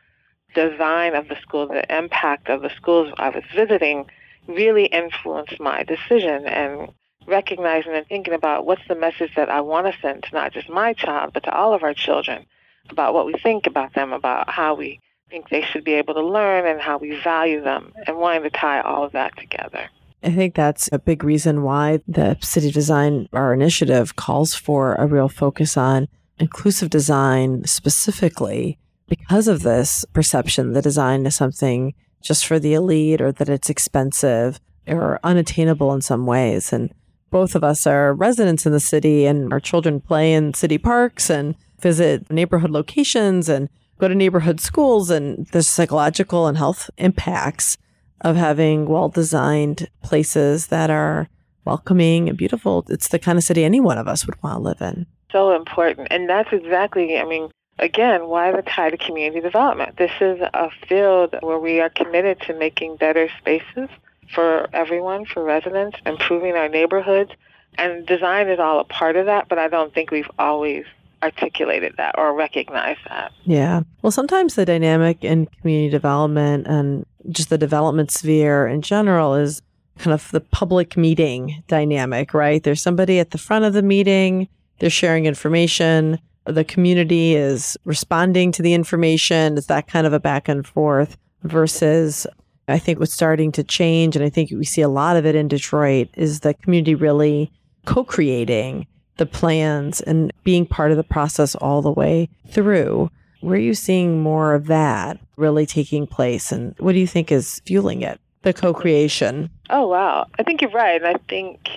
design 0.53 1.15
of 1.15 1.27
the 1.27 1.39
school, 1.41 1.67
the 1.67 1.95
impact 1.95 2.49
of 2.49 2.61
the 2.61 2.69
schools 2.75 3.13
I 3.17 3.29
was 3.29 3.43
visiting 3.55 4.05
really 4.47 4.85
influenced 4.85 5.59
my 5.59 5.83
decision 5.83 6.45
and 6.45 6.89
recognizing 7.25 7.93
and 7.93 8.05
thinking 8.07 8.33
about 8.33 8.65
what's 8.65 8.85
the 8.87 8.95
message 8.95 9.33
that 9.35 9.49
I 9.49 9.61
want 9.61 9.87
to 9.87 9.99
send 10.01 10.23
to 10.23 10.33
not 10.33 10.51
just 10.53 10.69
my 10.69 10.93
child, 10.93 11.31
but 11.33 11.43
to 11.43 11.55
all 11.55 11.73
of 11.73 11.83
our 11.83 11.93
children 11.93 12.45
about 12.89 13.13
what 13.13 13.25
we 13.25 13.33
think 13.41 13.65
about 13.65 13.93
them, 13.93 14.11
about 14.11 14.49
how 14.49 14.75
we 14.75 14.99
think 15.29 15.49
they 15.49 15.61
should 15.61 15.83
be 15.83 15.93
able 15.93 16.13
to 16.13 16.25
learn 16.25 16.67
and 16.67 16.81
how 16.81 16.97
we 16.97 17.17
value 17.21 17.61
them, 17.63 17.93
and 18.05 18.17
wanting 18.17 18.43
to 18.43 18.49
tie 18.49 18.81
all 18.81 19.03
of 19.05 19.13
that 19.13 19.35
together. 19.37 19.89
I 20.21 20.31
think 20.31 20.55
that's 20.55 20.89
a 20.91 20.99
big 20.99 21.23
reason 21.23 21.63
why 21.63 22.01
the 22.07 22.37
City 22.41 22.71
Design, 22.71 23.27
our 23.33 23.53
initiative, 23.53 24.15
calls 24.15 24.53
for 24.53 24.95
a 24.95 25.07
real 25.07 25.29
focus 25.29 25.75
on 25.75 26.07
inclusive 26.39 26.89
design 26.89 27.63
specifically 27.65 28.77
because 29.07 29.47
of 29.47 29.61
this 29.63 30.05
perception 30.13 30.73
that 30.73 30.83
design 30.83 31.25
is 31.25 31.35
something 31.35 31.93
just 32.21 32.45
for 32.45 32.59
the 32.59 32.73
elite 32.73 33.21
or 33.21 33.31
that 33.31 33.49
it's 33.49 33.69
expensive 33.69 34.59
or 34.87 35.19
unattainable 35.23 35.93
in 35.93 36.01
some 36.01 36.25
ways. 36.25 36.73
And 36.73 36.93
both 37.29 37.55
of 37.55 37.63
us 37.63 37.85
are 37.85 38.13
residents 38.13 38.65
in 38.65 38.71
the 38.71 38.79
city 38.79 39.25
and 39.25 39.51
our 39.51 39.59
children 39.59 39.99
play 39.99 40.33
in 40.33 40.53
city 40.53 40.77
parks 40.77 41.29
and 41.29 41.55
visit 41.79 42.29
neighborhood 42.31 42.71
locations 42.71 43.49
and 43.49 43.69
go 43.99 44.07
to 44.07 44.15
neighborhood 44.15 44.59
schools 44.59 45.09
and 45.09 45.47
the 45.47 45.63
psychological 45.63 46.47
and 46.47 46.57
health 46.57 46.89
impacts 46.97 47.77
of 48.21 48.35
having 48.35 48.85
well 48.85 49.09
designed 49.09 49.89
places 50.01 50.67
that 50.67 50.89
are 50.89 51.27
welcoming 51.65 52.29
and 52.29 52.37
beautiful. 52.37 52.85
It's 52.89 53.09
the 53.09 53.19
kind 53.19 53.37
of 53.37 53.43
city 53.43 53.63
any 53.63 53.79
one 53.79 53.97
of 53.97 54.07
us 54.07 54.25
would 54.25 54.41
want 54.41 54.57
to 54.57 54.59
live 54.59 54.81
in 54.81 55.05
so 55.33 55.53
important. 55.53 56.07
And 56.11 56.29
that's 56.29 56.53
exactly, 56.53 57.17
I 57.17 57.25
mean, 57.25 57.51
again, 57.79 58.27
why 58.27 58.53
the 58.53 58.61
tie 58.61 58.91
to 58.91 58.97
community 58.97 59.41
development? 59.41 59.97
This 59.97 60.11
is 60.21 60.39
a 60.53 60.69
field 60.87 61.35
where 61.41 61.59
we 61.59 61.81
are 61.81 61.89
committed 61.89 62.39
to 62.41 62.53
making 62.57 62.95
better 62.95 63.27
spaces 63.39 63.89
for 64.33 64.69
everyone, 64.71 65.25
for 65.25 65.43
residents, 65.43 65.97
improving 66.05 66.53
our 66.53 66.69
neighborhoods, 66.69 67.31
And 67.77 68.05
design 68.05 68.49
is 68.49 68.59
all 68.59 68.79
a 68.79 68.83
part 68.83 69.15
of 69.15 69.25
that, 69.25 69.49
but 69.49 69.57
I 69.57 69.67
don't 69.67 69.93
think 69.93 70.11
we've 70.11 70.29
always 70.37 70.85
articulated 71.21 71.95
that 71.97 72.15
or 72.17 72.33
recognized 72.33 72.99
that. 73.07 73.31
Yeah. 73.45 73.81
Well, 74.01 74.11
sometimes 74.11 74.55
the 74.55 74.65
dynamic 74.65 75.23
in 75.23 75.47
community 75.61 75.89
development 75.89 76.67
and 76.67 77.05
just 77.29 77.49
the 77.49 77.57
development 77.57 78.11
sphere 78.11 78.67
in 78.67 78.81
general 78.81 79.33
is 79.33 79.61
kind 79.97 80.13
of 80.13 80.29
the 80.31 80.41
public 80.41 80.97
meeting 80.97 81.63
dynamic, 81.67 82.33
right? 82.33 82.61
There's 82.61 82.81
somebody 82.81 83.19
at 83.19 83.31
the 83.31 83.37
front 83.37 83.63
of 83.65 83.73
the 83.73 83.81
meeting, 83.81 84.49
they're 84.79 84.89
sharing 84.89 85.25
information, 85.25 86.19
the 86.45 86.63
community 86.63 87.35
is 87.35 87.77
responding 87.85 88.51
to 88.53 88.61
the 88.61 88.73
information. 88.73 89.57
It's 89.57 89.67
that 89.67 89.87
kind 89.87 90.05
of 90.05 90.13
a 90.13 90.19
back 90.19 90.49
and 90.49 90.65
forth 90.65 91.17
versus 91.43 92.27
I 92.67 92.79
think 92.79 92.99
what's 92.99 93.13
starting 93.13 93.51
to 93.53 93.63
change, 93.63 94.15
and 94.15 94.23
I 94.23 94.29
think 94.29 94.51
we 94.51 94.63
see 94.63 94.81
a 94.81 94.89
lot 94.89 95.17
of 95.17 95.25
it 95.25 95.35
in 95.35 95.47
Detroit, 95.47 96.09
is 96.15 96.39
the 96.39 96.53
community 96.53 96.95
really 96.95 97.51
co 97.85 98.03
creating 98.03 98.87
the 99.17 99.25
plans 99.25 100.01
and 100.01 100.31
being 100.43 100.65
part 100.65 100.91
of 100.91 100.97
the 100.97 101.03
process 101.03 101.55
all 101.55 101.81
the 101.81 101.91
way 101.91 102.29
through. 102.49 103.09
Where 103.41 103.55
are 103.55 103.59
you 103.59 103.73
seeing 103.73 104.21
more 104.21 104.53
of 104.53 104.67
that 104.67 105.19
really 105.35 105.65
taking 105.65 106.07
place? 106.07 106.51
And 106.51 106.73
what 106.79 106.93
do 106.93 106.99
you 106.99 107.07
think 107.07 107.31
is 107.31 107.61
fueling 107.65 108.01
it? 108.01 108.19
The 108.43 108.53
co 108.53 108.73
creation. 108.73 109.49
Oh, 109.69 109.87
wow. 109.87 110.27
I 110.39 110.43
think 110.43 110.61
you're 110.61 110.71
right. 110.71 111.03
I 111.03 111.15
think 111.27 111.69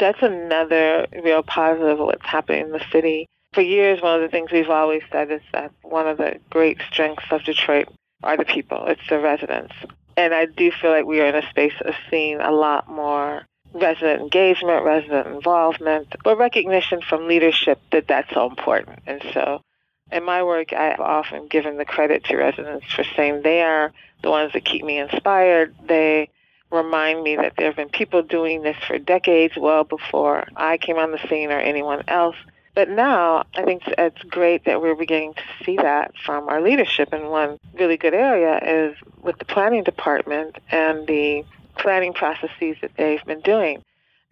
that's 0.00 0.22
another 0.22 1.06
real 1.22 1.42
positive 1.42 2.00
of 2.00 2.06
what's 2.06 2.26
happening 2.26 2.62
in 2.62 2.72
the 2.72 2.84
city. 2.90 3.26
For 3.52 3.60
years, 3.60 4.00
one 4.00 4.16
of 4.16 4.22
the 4.22 4.28
things 4.28 4.50
we've 4.50 4.70
always 4.70 5.02
said 5.12 5.30
is 5.30 5.42
that 5.52 5.72
one 5.82 6.08
of 6.08 6.18
the 6.18 6.40
great 6.50 6.78
strengths 6.90 7.30
of 7.30 7.44
Detroit 7.44 7.88
are 8.22 8.36
the 8.36 8.44
people, 8.44 8.86
it's 8.86 9.08
the 9.08 9.18
residents. 9.18 9.74
And 10.16 10.34
I 10.34 10.46
do 10.46 10.70
feel 10.70 10.90
like 10.90 11.06
we 11.06 11.20
are 11.20 11.26
in 11.26 11.34
a 11.34 11.48
space 11.50 11.74
of 11.84 11.94
seeing 12.10 12.40
a 12.40 12.50
lot 12.50 12.88
more 12.88 13.46
resident 13.72 14.20
engagement, 14.22 14.84
resident 14.84 15.28
involvement, 15.28 16.14
but 16.24 16.36
recognition 16.36 17.00
from 17.00 17.28
leadership 17.28 17.80
that 17.92 18.08
that's 18.08 18.32
so 18.34 18.48
important. 18.48 18.98
And 19.06 19.22
so 19.32 19.62
in 20.10 20.24
my 20.24 20.42
work, 20.42 20.72
I've 20.72 21.00
often 21.00 21.46
given 21.46 21.76
the 21.76 21.84
credit 21.84 22.24
to 22.24 22.36
residents 22.36 22.92
for 22.92 23.04
saying 23.16 23.42
they 23.42 23.62
are 23.62 23.92
the 24.22 24.30
ones 24.30 24.52
that 24.52 24.64
keep 24.64 24.84
me 24.84 24.98
inspired. 24.98 25.74
They 25.86 26.28
remind 26.70 27.22
me 27.22 27.36
that 27.36 27.54
there 27.56 27.66
have 27.66 27.76
been 27.76 27.88
people 27.88 28.22
doing 28.22 28.62
this 28.62 28.76
for 28.86 28.98
decades, 28.98 29.54
well 29.56 29.84
before 29.84 30.46
I 30.56 30.78
came 30.78 30.96
on 30.96 31.10
the 31.10 31.18
scene 31.28 31.50
or 31.50 31.58
anyone 31.58 32.04
else. 32.08 32.36
But 32.74 32.88
now 32.88 33.44
I 33.56 33.64
think 33.64 33.82
it's 33.86 34.22
great 34.22 34.64
that 34.64 34.80
we're 34.80 34.94
beginning 34.94 35.34
to 35.34 35.64
see 35.64 35.76
that 35.76 36.12
from 36.24 36.48
our 36.48 36.60
leadership. 36.62 37.12
And 37.12 37.28
one 37.30 37.58
really 37.74 37.96
good 37.96 38.14
area 38.14 38.58
is 38.90 38.96
with 39.22 39.38
the 39.38 39.44
planning 39.44 39.82
department 39.82 40.56
and 40.70 41.06
the 41.06 41.44
planning 41.76 42.12
processes 42.12 42.76
that 42.80 42.92
they've 42.96 43.24
been 43.24 43.40
doing. 43.40 43.82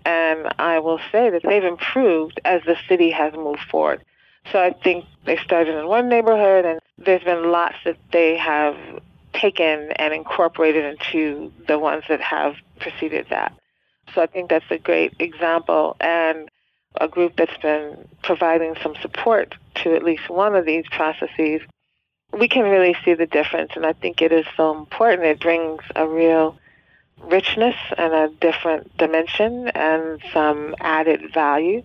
And 0.05 0.49
I 0.59 0.79
will 0.79 1.01
say 1.11 1.31
that 1.31 1.43
they've 1.43 1.65
improved 1.65 2.41
as 2.45 2.63
the 2.65 2.77
city 2.89 3.11
has 3.11 3.35
moved 3.35 3.61
forward. 3.71 4.03
So 4.53 4.63
I 4.63 4.73
think 4.73 5.05
they 5.27 5.37
started 5.39 5.75
in 5.77 5.89
one 5.89 6.09
neighborhood, 6.09 6.65
and 6.65 6.81
there's 6.97 7.25
been 7.25 7.51
lots 7.51 7.77
that 7.85 7.99
they 8.13 8.37
have 8.37 8.77
taken 9.33 9.93
and 9.93 10.15
incorporated 10.15 10.85
into 10.85 11.53
the 11.67 11.79
ones 11.79 12.05
that 12.09 12.21
have 12.21 12.57
preceded 12.79 13.27
that. 13.31 13.53
So 14.15 14.23
I 14.23 14.27
think 14.27 14.51
that's 14.51 14.71
a 14.71 14.79
great 14.79 15.15
example 15.19 15.97
and 16.01 16.49
a 17.01 17.09
group 17.09 17.37
that's 17.37 17.57
been 17.59 18.09
providing 18.23 18.75
some 18.83 18.95
support 19.03 19.55
to 19.77 19.95
at 19.95 20.03
least 20.03 20.29
one 20.29 20.55
of 20.55 20.65
these 20.65 20.85
processes. 20.91 21.61
We 22.33 22.49
can 22.49 22.65
really 22.65 22.97
see 23.05 23.15
the 23.15 23.27
difference, 23.27 23.73
and 23.77 23.87
I 23.87 23.93
think 23.93 24.21
it 24.21 24.33
is 24.33 24.47
so 24.57 24.77
important. 24.77 25.27
It 25.27 25.41
brings 25.41 25.83
a 25.95 26.07
real 26.07 26.59
richness 27.23 27.77
and 27.97 28.13
a 28.13 28.29
different 28.41 28.97
dimension 28.97 29.69
and 29.69 30.21
some 30.33 30.75
added 30.81 31.33
value. 31.33 31.85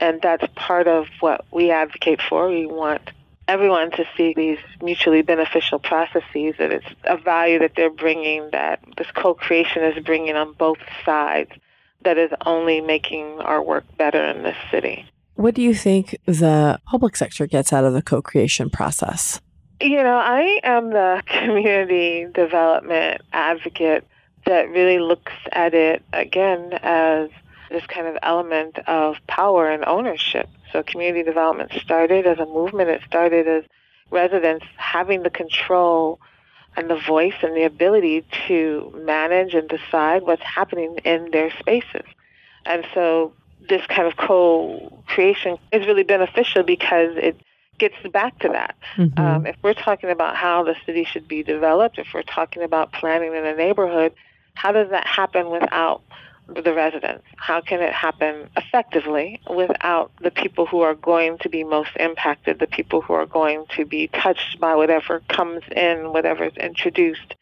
And 0.00 0.20
that's 0.20 0.46
part 0.54 0.88
of 0.88 1.06
what 1.20 1.44
we 1.50 1.70
advocate 1.70 2.20
for. 2.20 2.48
We 2.48 2.66
want 2.66 3.10
everyone 3.48 3.90
to 3.92 4.04
see 4.16 4.34
these 4.34 4.58
mutually 4.82 5.22
beneficial 5.22 5.78
processes, 5.78 6.54
that 6.58 6.72
it's 6.72 6.86
a 7.04 7.16
value 7.16 7.58
that 7.58 7.72
they're 7.76 7.90
bringing, 7.90 8.50
that 8.52 8.80
this 8.96 9.06
co 9.14 9.34
creation 9.34 9.82
is 9.82 10.02
bringing 10.04 10.36
on 10.36 10.52
both 10.54 10.78
sides, 11.04 11.50
that 12.02 12.18
is 12.18 12.30
only 12.44 12.80
making 12.80 13.40
our 13.40 13.62
work 13.62 13.84
better 13.96 14.22
in 14.22 14.42
this 14.42 14.56
city. 14.70 15.08
What 15.34 15.54
do 15.54 15.62
you 15.62 15.74
think 15.74 16.16
the 16.24 16.80
public 16.86 17.14
sector 17.16 17.46
gets 17.46 17.72
out 17.72 17.84
of 17.84 17.92
the 17.92 18.02
co 18.02 18.22
creation 18.22 18.70
process? 18.70 19.40
You 19.80 20.02
know, 20.02 20.16
I 20.16 20.60
am 20.62 20.90
the 20.90 21.22
community 21.26 22.26
development 22.32 23.20
advocate 23.32 24.06
that 24.46 24.70
really 24.70 24.98
looks 24.98 25.32
at 25.52 25.74
it 25.74 26.02
again 26.12 26.72
as 26.82 27.28
this 27.70 27.86
kind 27.86 28.06
of 28.06 28.16
element 28.22 28.78
of 28.86 29.16
power 29.26 29.70
and 29.70 29.84
ownership. 29.86 30.48
So 30.72 30.82
community 30.82 31.22
development 31.22 31.72
started 31.72 32.26
as 32.26 32.38
a 32.38 32.46
movement. 32.46 32.90
It 32.90 33.02
started 33.06 33.46
as 33.48 33.64
residents 34.10 34.66
having 34.76 35.22
the 35.22 35.30
control 35.30 36.20
and 36.76 36.90
the 36.90 36.96
voice 36.96 37.34
and 37.42 37.56
the 37.56 37.64
ability 37.64 38.24
to 38.46 38.92
manage 39.04 39.54
and 39.54 39.68
decide 39.68 40.22
what's 40.22 40.42
happening 40.42 40.98
in 41.04 41.30
their 41.30 41.50
spaces. 41.58 42.04
And 42.66 42.86
so 42.92 43.32
this 43.68 43.84
kind 43.86 44.06
of 44.06 44.16
co-creation 44.16 45.58
is 45.72 45.86
really 45.86 46.02
beneficial 46.02 46.62
because 46.62 47.16
it 47.16 47.40
gets 47.78 47.94
back 48.12 48.38
to 48.40 48.48
that. 48.48 48.76
Mm-hmm. 48.96 49.20
Um, 49.20 49.46
if 49.46 49.56
we're 49.62 49.74
talking 49.74 50.10
about 50.10 50.36
how 50.36 50.64
the 50.64 50.76
city 50.84 51.04
should 51.04 51.26
be 51.26 51.42
developed, 51.42 51.98
if 51.98 52.08
we're 52.14 52.22
talking 52.22 52.62
about 52.62 52.92
planning 52.92 53.34
in 53.34 53.44
a 53.44 53.54
neighborhood, 53.54 54.12
how 54.54 54.72
does 54.72 54.90
that 54.90 55.06
happen 55.06 55.50
without 55.50 56.02
the 56.48 56.72
residents? 56.72 57.24
How 57.36 57.60
can 57.60 57.80
it 57.80 57.92
happen 57.92 58.48
effectively 58.56 59.40
without 59.50 60.12
the 60.20 60.30
people 60.30 60.66
who 60.66 60.80
are 60.80 60.94
going 60.94 61.38
to 61.38 61.48
be 61.48 61.64
most 61.64 61.90
impacted, 61.98 62.58
the 62.58 62.66
people 62.66 63.00
who 63.00 63.14
are 63.14 63.26
going 63.26 63.66
to 63.76 63.84
be 63.84 64.08
touched 64.08 64.60
by 64.60 64.74
whatever 64.74 65.20
comes 65.28 65.62
in, 65.74 66.12
whatever 66.12 66.44
is 66.44 66.56
introduced? 66.56 67.34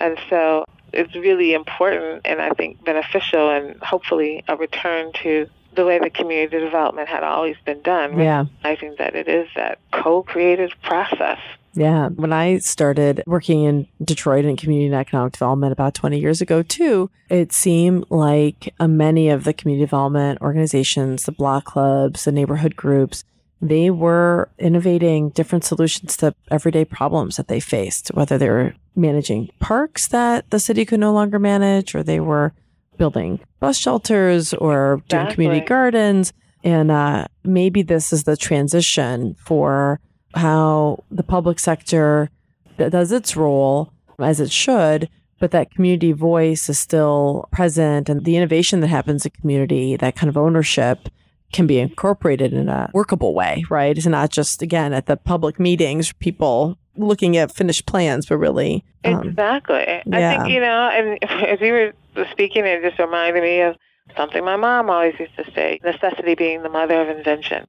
And 0.00 0.18
so 0.28 0.64
it's 0.92 1.14
really 1.14 1.54
important 1.54 2.22
and 2.24 2.40
I 2.40 2.50
think 2.50 2.84
beneficial 2.84 3.50
and 3.50 3.82
hopefully 3.82 4.44
a 4.48 4.56
return 4.56 5.12
to 5.22 5.48
the 5.74 5.84
way 5.84 5.98
the 5.98 6.10
community 6.10 6.60
development 6.60 7.08
had 7.08 7.24
always 7.24 7.56
been 7.64 7.82
done. 7.82 8.18
Yeah. 8.18 8.44
I 8.62 8.76
think 8.76 8.98
that 8.98 9.16
it 9.16 9.28
is 9.28 9.48
that 9.56 9.78
co-creative 9.92 10.70
process 10.82 11.38
yeah. 11.74 12.08
When 12.08 12.32
I 12.32 12.58
started 12.58 13.22
working 13.26 13.64
in 13.64 13.86
Detroit 14.02 14.44
in 14.44 14.56
community 14.56 14.86
and 14.86 14.94
economic 14.94 15.32
development 15.32 15.72
about 15.72 15.94
20 15.94 16.18
years 16.18 16.40
ago, 16.40 16.62
too, 16.62 17.10
it 17.28 17.52
seemed 17.52 18.06
like 18.10 18.72
uh, 18.78 18.88
many 18.88 19.28
of 19.28 19.44
the 19.44 19.52
community 19.52 19.84
development 19.84 20.40
organizations, 20.40 21.24
the 21.24 21.32
block 21.32 21.64
clubs, 21.64 22.24
the 22.24 22.32
neighborhood 22.32 22.76
groups, 22.76 23.24
they 23.60 23.90
were 23.90 24.50
innovating 24.58 25.30
different 25.30 25.64
solutions 25.64 26.16
to 26.18 26.34
everyday 26.50 26.84
problems 26.84 27.36
that 27.36 27.48
they 27.48 27.60
faced, 27.60 28.08
whether 28.08 28.36
they 28.36 28.50
were 28.50 28.74
managing 28.94 29.48
parks 29.58 30.08
that 30.08 30.48
the 30.50 30.60
city 30.60 30.84
could 30.84 31.00
no 31.00 31.12
longer 31.12 31.38
manage, 31.38 31.94
or 31.94 32.02
they 32.02 32.20
were 32.20 32.52
building 32.98 33.40
bus 33.60 33.78
shelters 33.78 34.54
or 34.54 34.94
exactly. 34.94 35.08
doing 35.08 35.34
community 35.34 35.66
gardens. 35.66 36.32
And 36.62 36.90
uh, 36.90 37.26
maybe 37.42 37.82
this 37.82 38.12
is 38.12 38.24
the 38.24 38.36
transition 38.36 39.34
for 39.38 40.00
how 40.34 41.04
the 41.10 41.22
public 41.22 41.58
sector 41.58 42.30
does 42.76 43.12
its 43.12 43.36
role 43.36 43.92
as 44.18 44.40
it 44.40 44.50
should, 44.50 45.08
but 45.38 45.50
that 45.50 45.70
community 45.70 46.12
voice 46.12 46.68
is 46.68 46.78
still 46.78 47.48
present 47.52 48.08
and 48.08 48.24
the 48.24 48.36
innovation 48.36 48.80
that 48.80 48.88
happens 48.88 49.24
in 49.24 49.32
community, 49.32 49.96
that 49.96 50.16
kind 50.16 50.28
of 50.28 50.36
ownership 50.36 51.08
can 51.52 51.66
be 51.66 51.78
incorporated 51.78 52.52
in 52.52 52.68
a 52.68 52.90
workable 52.92 53.32
way, 53.32 53.64
right? 53.70 53.96
It's 53.96 54.06
not 54.06 54.30
just, 54.30 54.60
again, 54.60 54.92
at 54.92 55.06
the 55.06 55.16
public 55.16 55.60
meetings, 55.60 56.12
people 56.12 56.76
looking 56.96 57.36
at 57.36 57.54
finished 57.54 57.86
plans, 57.86 58.26
but 58.26 58.38
really. 58.38 58.84
Um, 59.04 59.28
exactly. 59.28 59.84
Yeah. 59.86 60.02
I 60.06 60.36
think, 60.36 60.52
you 60.52 60.60
know, 60.60 60.90
and 60.92 61.22
as 61.30 61.60
you 61.60 61.72
were 62.16 62.26
speaking, 62.32 62.64
it 62.64 62.82
just 62.82 62.98
reminded 62.98 63.42
me 63.42 63.60
of 63.60 63.76
something 64.16 64.44
my 64.44 64.56
mom 64.56 64.90
always 64.90 65.14
used 65.18 65.36
to 65.36 65.44
say 65.54 65.80
necessity 65.84 66.34
being 66.34 66.62
the 66.62 66.68
mother 66.68 67.00
of 67.00 67.16
invention. 67.16 67.66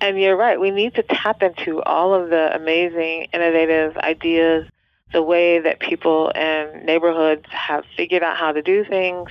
And 0.00 0.20
you're 0.20 0.36
right. 0.36 0.60
We 0.60 0.70
need 0.70 0.94
to 0.94 1.02
tap 1.02 1.42
into 1.42 1.82
all 1.82 2.14
of 2.14 2.30
the 2.30 2.54
amazing, 2.54 3.28
innovative 3.32 3.96
ideas, 3.96 4.68
the 5.12 5.22
way 5.22 5.58
that 5.58 5.80
people 5.80 6.30
in 6.30 6.84
neighborhoods 6.84 7.46
have 7.50 7.84
figured 7.96 8.22
out 8.22 8.36
how 8.36 8.52
to 8.52 8.62
do 8.62 8.84
things, 8.84 9.30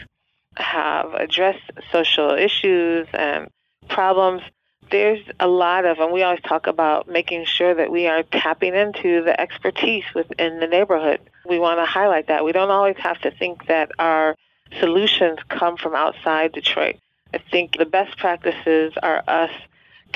have 0.55 1.13
addressed 1.13 1.71
social 1.91 2.31
issues 2.31 3.07
and 3.13 3.49
problems. 3.87 4.41
There's 4.89 5.23
a 5.39 5.47
lot 5.47 5.85
of, 5.85 5.99
and 5.99 6.11
we 6.11 6.23
always 6.23 6.41
talk 6.41 6.67
about 6.67 7.07
making 7.07 7.45
sure 7.45 7.73
that 7.75 7.91
we 7.91 8.07
are 8.07 8.23
tapping 8.23 8.73
into 8.73 9.23
the 9.23 9.39
expertise 9.39 10.05
within 10.15 10.59
the 10.59 10.67
neighborhood. 10.67 11.19
We 11.47 11.59
want 11.59 11.79
to 11.79 11.85
highlight 11.85 12.27
that. 12.27 12.43
We 12.43 12.51
don't 12.51 12.71
always 12.71 12.97
have 12.97 13.19
to 13.21 13.31
think 13.31 13.67
that 13.67 13.91
our 13.99 14.35
solutions 14.79 15.39
come 15.49 15.77
from 15.77 15.95
outside 15.95 16.51
Detroit. 16.53 16.95
I 17.33 17.37
think 17.37 17.77
the 17.77 17.85
best 17.85 18.17
practices 18.17 18.93
are 19.03 19.23
us 19.27 19.51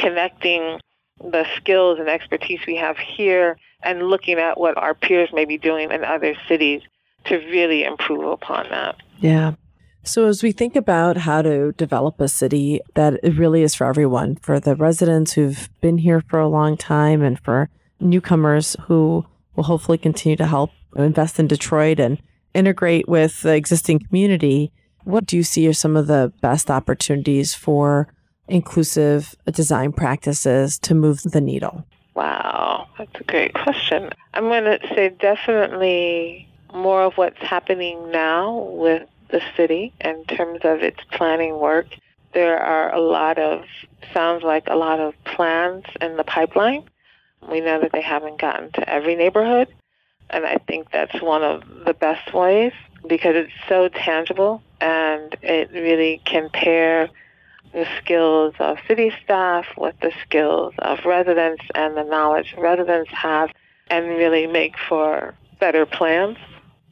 connecting 0.02 0.80
the 1.20 1.46
skills 1.56 2.00
and 2.00 2.10
expertise 2.10 2.60
we 2.66 2.76
have 2.76 2.98
here 2.98 3.58
and 3.84 4.08
looking 4.08 4.38
at 4.38 4.60
what 4.60 4.78
our 4.78 4.94
peers 4.94 5.30
may 5.34 5.46
be 5.46 5.58
doing 5.58 5.92
in 5.92 6.04
other 6.04 6.36
cities 6.48 6.82
to 7.26 7.38
really 7.38 7.84
improve 7.84 8.26
upon 8.26 8.68
that. 8.70 8.96
Yeah. 9.20 9.54
So, 10.04 10.26
as 10.26 10.42
we 10.42 10.52
think 10.52 10.76
about 10.76 11.18
how 11.18 11.44
to 11.44 11.74
develop 11.74 12.20
a 12.20 12.28
city 12.28 12.82
that 12.96 13.20
really 13.24 13.62
is 13.62 13.76
for 13.76 13.86
everyone, 13.86 14.38
for 14.38 14.60
the 14.60 14.76
residents 14.76 15.34
who've 15.34 15.70
been 15.80 16.00
here 16.00 16.24
for 16.28 16.40
a 16.40 16.50
long 16.50 16.76
time 16.76 17.22
and 17.22 17.40
for 17.40 17.70
newcomers 18.00 18.76
who 18.88 19.26
will 19.56 19.66
hopefully 19.66 20.00
continue 20.00 20.36
to 20.38 20.48
help 20.48 20.72
invest 20.96 21.40
in 21.40 21.48
Detroit 21.48 22.00
and 22.00 22.20
integrate 22.56 23.08
with 23.08 23.42
the 23.44 23.54
existing 23.54 24.00
community, 24.00 24.72
what 25.04 25.28
do 25.28 25.38
you 25.38 25.44
see 25.44 25.68
are 25.68 25.74
some 25.74 25.96
of 25.96 26.08
the 26.08 26.34
best 26.42 26.72
opportunities 26.72 27.54
for 27.54 28.08
inclusive 28.52 29.36
design 29.52 29.92
practices 29.92 30.78
to 30.80 30.94
move 30.94 31.24
the 31.24 31.42
needle? 31.42 31.86
Wow, 32.14 32.88
that's 32.98 33.20
a 33.20 33.24
great 33.24 33.54
question. 33.54 34.10
I'm 34.34 34.44
going 34.44 34.66
to 34.66 34.80
say 34.94 35.10
definitely 35.10 36.48
more 36.74 37.04
of 37.04 37.14
what's 37.18 37.42
happening 37.42 38.12
now 38.12 38.60
with 38.60 39.08
the 39.30 39.42
city 39.56 39.94
in 40.02 40.24
terms 40.26 40.60
of 40.64 40.84
its 40.84 41.00
planning 41.12 41.60
work. 41.60 41.88
There 42.34 42.60
are 42.60 42.94
a 42.94 43.00
lot 43.00 43.38
of, 43.38 43.64
sounds 44.14 44.44
like 44.44 44.64
a 44.68 44.76
lot 44.76 45.00
of 45.00 45.14
plans 45.24 45.86
in 46.00 46.18
the 46.18 46.24
pipeline. 46.24 46.84
We 47.50 47.62
know 47.62 47.80
that 47.80 47.92
they 47.92 48.02
haven't 48.02 48.40
gotten 48.40 48.72
to 48.74 48.88
every 48.90 49.16
neighborhood, 49.16 49.68
and 50.30 50.46
I 50.46 50.58
think 50.68 50.92
that's 50.92 51.22
one 51.22 51.44
of 51.44 51.64
the 51.86 51.94
best 51.94 52.34
ways 52.34 52.74
because 53.08 53.36
it's 53.36 53.54
so 53.68 53.88
tangible 53.90 54.62
and 54.80 55.36
it 55.42 55.72
really 55.72 56.22
can 56.26 56.50
pair 56.50 57.10
the 57.74 57.88
skills 57.98 58.54
of 58.60 58.78
city 58.88 59.12
staff 59.24 59.66
with 59.78 59.96
the 60.02 60.12
skills 60.24 60.74
of 60.80 61.06
residents 61.06 61.64
and 61.76 61.96
the 61.96 62.04
knowledge 62.04 62.54
residents 62.58 63.12
have 63.12 63.50
and 63.90 64.08
really 64.08 64.48
make 64.48 64.78
for 64.78 65.34
better 65.60 65.86
plans 65.86 66.38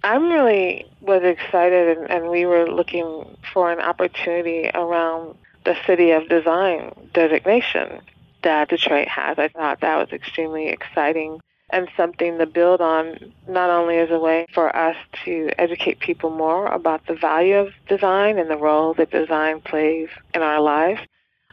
I'm 0.03 0.29
really 0.29 0.85
was 1.01 1.23
excited, 1.23 1.97
and, 1.97 2.09
and 2.09 2.29
we 2.29 2.45
were 2.45 2.71
looking 2.71 3.37
for 3.53 3.71
an 3.71 3.79
opportunity 3.79 4.69
around 4.73 5.35
the 5.65 5.75
City 5.85 6.11
of 6.11 6.29
Design 6.29 6.93
designation 7.13 7.99
that 8.43 8.69
Detroit 8.69 9.09
has. 9.09 9.37
I 9.37 9.49
thought 9.49 9.81
that 9.81 9.97
was 9.97 10.13
extremely 10.13 10.69
exciting 10.69 11.41
and 11.71 11.87
something 11.95 12.37
to 12.37 12.45
build 12.45 12.81
on, 12.81 13.33
not 13.47 13.69
only 13.69 13.97
as 13.97 14.09
a 14.09 14.19
way 14.19 14.45
for 14.53 14.75
us 14.75 14.95
to 15.25 15.49
educate 15.57 15.99
people 15.99 16.29
more 16.29 16.65
about 16.67 17.05
the 17.05 17.13
value 17.13 17.57
of 17.57 17.73
design 17.87 18.39
and 18.39 18.49
the 18.49 18.57
role 18.57 18.93
that 18.95 19.11
design 19.11 19.61
plays 19.61 20.09
in 20.33 20.41
our 20.41 20.59
lives, 20.59 21.01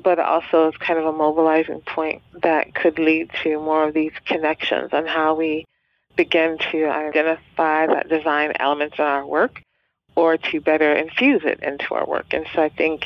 but 0.02 0.18
also 0.18 0.68
as 0.68 0.76
kind 0.76 0.99
of 0.99 1.06
a 1.06 1.12
mobilizing 1.12 1.80
point 1.80 2.23
that 2.42 2.75
could 2.75 2.99
lead 2.99 3.30
to 3.42 3.58
more 3.61 3.88
of 3.88 3.94
these 3.94 4.12
connections 4.25 4.90
on 4.92 5.06
how 5.06 5.35
we 5.35 5.66
begin 6.16 6.58
to 6.58 6.87
identify 6.87 7.87
that 7.87 8.08
design 8.08 8.52
elements 8.58 8.99
in 8.99 9.04
our 9.04 9.26
work 9.26 9.62
or 10.14 10.38
to 10.38 10.61
better 10.61 10.94
infuse 10.94 11.42
it 11.44 11.61
into 11.62 11.94
our 11.94 12.06
work. 12.06 12.32
And 12.32 12.46
so 12.54 12.62
I 12.62 12.70
think, 12.70 13.04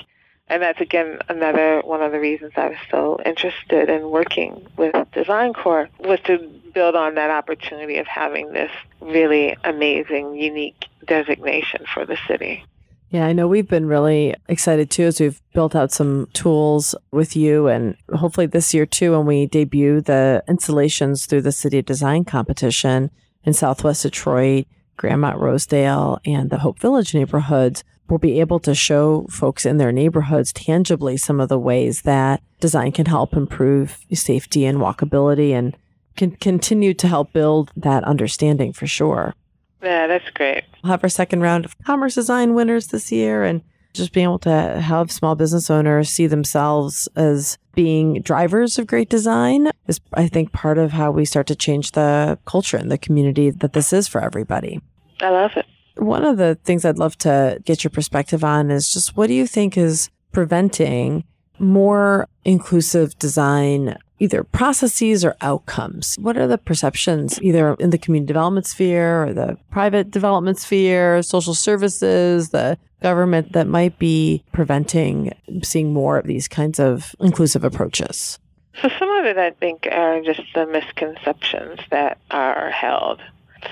and 0.50 0.60
that's 0.60 0.80
again 0.80 1.18
another 1.28 1.80
one 1.84 2.02
of 2.02 2.10
the 2.10 2.18
reasons 2.18 2.52
I 2.56 2.68
was 2.68 2.78
so 2.90 3.18
interested 3.24 3.88
in 3.88 4.10
working 4.10 4.66
with 4.76 4.94
Design 5.12 5.54
Core 5.54 5.88
was 6.00 6.18
to 6.24 6.38
build 6.74 6.96
on 6.96 7.14
that 7.14 7.30
opportunity 7.30 7.98
of 7.98 8.06
having 8.06 8.52
this 8.52 8.70
really 9.00 9.56
amazing, 9.64 10.34
unique 10.34 10.86
designation 11.06 11.84
for 11.94 12.04
the 12.04 12.18
city. 12.26 12.64
Yeah, 13.10 13.26
I 13.26 13.32
know 13.32 13.48
we've 13.48 13.68
been 13.68 13.86
really 13.86 14.34
excited 14.48 14.90
too 14.90 15.04
as 15.04 15.20
we've 15.20 15.40
built 15.52 15.74
out 15.74 15.92
some 15.92 16.28
tools 16.32 16.94
with 17.12 17.36
you 17.36 17.68
and 17.68 17.96
hopefully 18.12 18.46
this 18.46 18.74
year 18.74 18.86
too 18.86 19.12
when 19.12 19.26
we 19.26 19.46
debut 19.46 20.00
the 20.00 20.42
installations 20.48 21.26
through 21.26 21.42
the 21.42 21.52
City 21.52 21.80
Design 21.80 22.24
competition 22.24 23.10
in 23.44 23.52
Southwest 23.52 24.02
Detroit, 24.02 24.66
Grandmont 24.98 25.40
Rosedale, 25.40 26.20
and 26.24 26.50
the 26.50 26.58
Hope 26.58 26.78
Village 26.78 27.14
neighborhoods, 27.14 27.82
we'll 28.10 28.18
be 28.18 28.40
able 28.40 28.58
to 28.60 28.74
show 28.74 29.26
folks 29.30 29.64
in 29.64 29.76
their 29.76 29.92
neighborhoods 29.92 30.52
tangibly 30.52 31.16
some 31.16 31.40
of 31.40 31.48
the 31.48 31.58
ways 31.58 32.02
that 32.02 32.42
design 32.58 32.92
can 32.92 33.06
help 33.06 33.34
improve 33.34 34.04
safety 34.12 34.64
and 34.64 34.78
walkability 34.78 35.52
and 35.52 35.76
can 36.16 36.32
continue 36.32 36.92
to 36.92 37.08
help 37.08 37.32
build 37.32 37.70
that 37.76 38.04
understanding 38.04 38.72
for 38.72 38.86
sure. 38.86 39.34
Yeah, 39.82 40.06
that's 40.06 40.28
great. 40.30 40.64
We'll 40.82 40.90
have 40.90 41.02
our 41.02 41.08
second 41.08 41.40
round 41.40 41.64
of 41.64 41.78
commerce 41.84 42.16
design 42.16 42.54
winners 42.54 42.88
this 42.88 43.10
year 43.10 43.44
and 43.44 43.62
just 43.92 44.12
being 44.12 44.24
able 44.24 44.38
to 44.40 44.80
have 44.80 45.10
small 45.10 45.34
business 45.34 45.70
owners 45.70 46.10
see 46.10 46.26
themselves 46.26 47.08
as 47.16 47.58
being 47.74 48.20
drivers 48.20 48.78
of 48.78 48.86
great 48.86 49.08
design 49.08 49.70
is, 49.86 50.00
I 50.12 50.28
think, 50.28 50.52
part 50.52 50.78
of 50.78 50.92
how 50.92 51.10
we 51.10 51.24
start 51.24 51.46
to 51.48 51.56
change 51.56 51.92
the 51.92 52.38
culture 52.44 52.76
in 52.76 52.88
the 52.88 52.98
community 52.98 53.50
that 53.50 53.72
this 53.72 53.92
is 53.92 54.06
for 54.06 54.20
everybody. 54.20 54.80
I 55.20 55.30
love 55.30 55.52
it. 55.56 55.66
One 56.00 56.24
of 56.24 56.38
the 56.38 56.54
things 56.64 56.84
I'd 56.84 56.98
love 56.98 57.16
to 57.18 57.60
get 57.64 57.84
your 57.84 57.90
perspective 57.90 58.42
on 58.42 58.70
is 58.70 58.92
just 58.92 59.16
what 59.16 59.26
do 59.26 59.34
you 59.34 59.46
think 59.46 59.76
is 59.76 60.08
preventing 60.32 61.24
more 61.58 62.26
inclusive 62.44 63.18
design 63.18 63.96
either 64.18 64.44
processes 64.44 65.24
or 65.24 65.36
outcomes. 65.40 66.16
What 66.20 66.36
are 66.36 66.46
the 66.46 66.58
perceptions, 66.58 67.40
either 67.42 67.74
in 67.74 67.90
the 67.90 67.98
community 67.98 68.28
development 68.28 68.66
sphere 68.66 69.24
or 69.24 69.32
the 69.32 69.58
private 69.70 70.10
development 70.10 70.58
sphere, 70.58 71.22
social 71.22 71.54
services, 71.54 72.50
the 72.50 72.78
government 73.02 73.52
that 73.52 73.66
might 73.66 73.98
be 73.98 74.44
preventing 74.52 75.32
seeing 75.62 75.92
more 75.92 76.18
of 76.18 76.26
these 76.26 76.48
kinds 76.48 76.78
of 76.78 77.14
inclusive 77.20 77.64
approaches? 77.64 78.38
So, 78.80 78.88
some 78.98 79.10
of 79.10 79.26
it 79.26 79.36
I 79.36 79.50
think 79.50 79.88
are 79.90 80.22
just 80.22 80.42
the 80.54 80.66
misconceptions 80.66 81.80
that 81.90 82.18
are 82.30 82.70
held. 82.70 83.20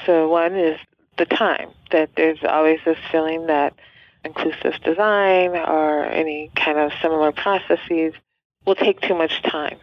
So, 0.05 0.29
one 0.29 0.57
is 0.57 0.79
the 1.19 1.27
time, 1.27 1.69
that 1.91 2.11
there's 2.17 2.43
always 2.45 2.81
this 2.85 2.99
feeling 3.11 3.47
that 3.47 3.75
inclusive 4.25 4.75
design 4.83 5.51
or 5.51 6.05
any 6.05 6.51
kind 6.57 6.79
of 6.79 6.93
similar 7.01 7.33
processes 7.33 8.15
will 8.65 8.75
take 8.75 9.01
too 9.01 9.15
much 9.15 9.43
time 9.43 9.79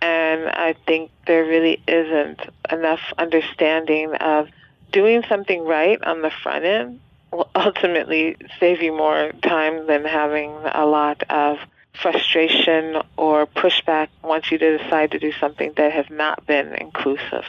and 0.00 0.48
I 0.48 0.74
think 0.86 1.10
there 1.26 1.44
really 1.44 1.82
isn't 1.86 2.40
enough 2.70 3.00
understanding 3.16 4.14
of 4.14 4.48
doing 4.92 5.24
something 5.28 5.64
right 5.64 6.02
on 6.02 6.22
the 6.22 6.30
front 6.30 6.64
end 6.64 7.00
will 7.32 7.50
ultimately 7.54 8.36
save 8.60 8.82
you 8.82 8.96
more 8.96 9.32
time 9.42 9.86
than 9.86 10.04
having 10.04 10.54
a 10.72 10.86
lot 10.86 11.22
of 11.30 11.58
frustration 12.00 12.96
or 13.16 13.46
pushback 13.46 14.08
once 14.22 14.52
you 14.52 14.58
decide 14.58 15.10
to 15.10 15.18
do 15.18 15.32
something 15.32 15.72
that 15.76 15.90
has 15.90 16.06
not 16.10 16.46
been 16.46 16.74
inclusive. 16.74 17.44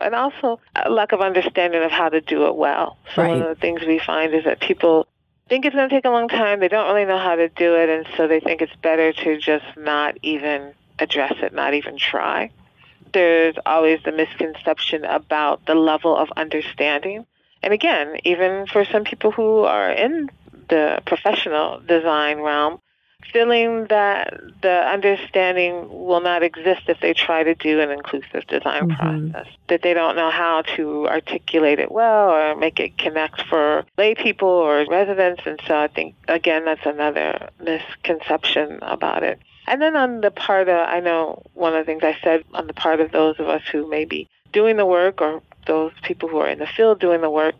And 0.00 0.14
also 0.14 0.60
a 0.76 0.90
lack 0.90 1.12
of 1.12 1.20
understanding 1.20 1.82
of 1.82 1.90
how 1.90 2.08
to 2.08 2.20
do 2.20 2.46
it 2.46 2.54
well. 2.54 2.96
So 3.14 3.22
right. 3.22 3.30
one 3.30 3.42
of 3.42 3.48
the 3.48 3.60
things 3.60 3.82
we 3.84 3.98
find 3.98 4.32
is 4.32 4.44
that 4.44 4.60
people 4.60 5.08
think 5.48 5.64
it's 5.64 5.74
going 5.74 5.88
to 5.88 5.94
take 5.94 6.04
a 6.04 6.10
long 6.10 6.28
time. 6.28 6.60
They 6.60 6.68
don't 6.68 6.86
really 6.86 7.06
know 7.06 7.18
how 7.18 7.34
to 7.34 7.48
do 7.48 7.74
it, 7.74 7.88
and 7.88 8.06
so 8.16 8.28
they 8.28 8.40
think 8.40 8.62
it's 8.62 8.74
better 8.76 9.12
to 9.12 9.38
just 9.38 9.64
not 9.76 10.16
even 10.22 10.72
address 10.98 11.34
it, 11.42 11.52
not 11.52 11.74
even 11.74 11.98
try. 11.98 12.50
There's 13.12 13.56
always 13.64 14.00
the 14.04 14.12
misconception 14.12 15.04
about 15.04 15.64
the 15.66 15.74
level 15.74 16.16
of 16.16 16.28
understanding. 16.36 17.26
And 17.62 17.72
again, 17.72 18.18
even 18.24 18.66
for 18.66 18.84
some 18.84 19.04
people 19.04 19.30
who 19.30 19.60
are 19.60 19.90
in 19.90 20.30
the 20.68 21.02
professional 21.06 21.80
design 21.80 22.40
realm, 22.40 22.80
feeling 23.32 23.86
that 23.86 24.32
the 24.62 24.88
understanding 24.88 25.88
will 25.88 26.20
not 26.20 26.42
exist 26.42 26.82
if 26.88 27.00
they 27.00 27.12
try 27.12 27.42
to 27.42 27.54
do 27.54 27.80
an 27.80 27.90
inclusive 27.90 28.46
design 28.46 28.88
mm-hmm. 28.88 29.30
process, 29.30 29.52
that 29.68 29.82
they 29.82 29.92
don't 29.94 30.16
know 30.16 30.30
how 30.30 30.62
to 30.62 31.06
articulate 31.08 31.78
it 31.78 31.90
well 31.90 32.30
or 32.30 32.56
make 32.56 32.80
it 32.80 32.96
connect 32.96 33.42
for 33.42 33.84
lay 33.96 34.14
people 34.14 34.48
or 34.48 34.84
residents. 34.88 35.42
And 35.46 35.60
so 35.66 35.76
I 35.76 35.88
think, 35.88 36.14
again, 36.28 36.64
that's 36.64 36.86
another 36.86 37.50
misconception 37.60 38.78
about 38.82 39.22
it. 39.22 39.38
And 39.66 39.82
then 39.82 39.96
on 39.96 40.22
the 40.22 40.30
part 40.30 40.68
of, 40.68 40.88
I 40.88 41.00
know 41.00 41.42
one 41.54 41.74
of 41.74 41.84
the 41.84 41.92
things 41.92 42.02
I 42.02 42.16
said 42.22 42.44
on 42.54 42.66
the 42.66 42.74
part 42.74 43.00
of 43.00 43.12
those 43.12 43.38
of 43.38 43.48
us 43.48 43.62
who 43.70 43.88
may 43.88 44.06
be 44.06 44.28
doing 44.52 44.76
the 44.76 44.86
work 44.86 45.20
or 45.20 45.42
those 45.66 45.92
people 46.02 46.28
who 46.28 46.38
are 46.38 46.48
in 46.48 46.58
the 46.58 46.66
field 46.66 47.00
doing 47.00 47.20
the 47.20 47.28
work, 47.28 47.54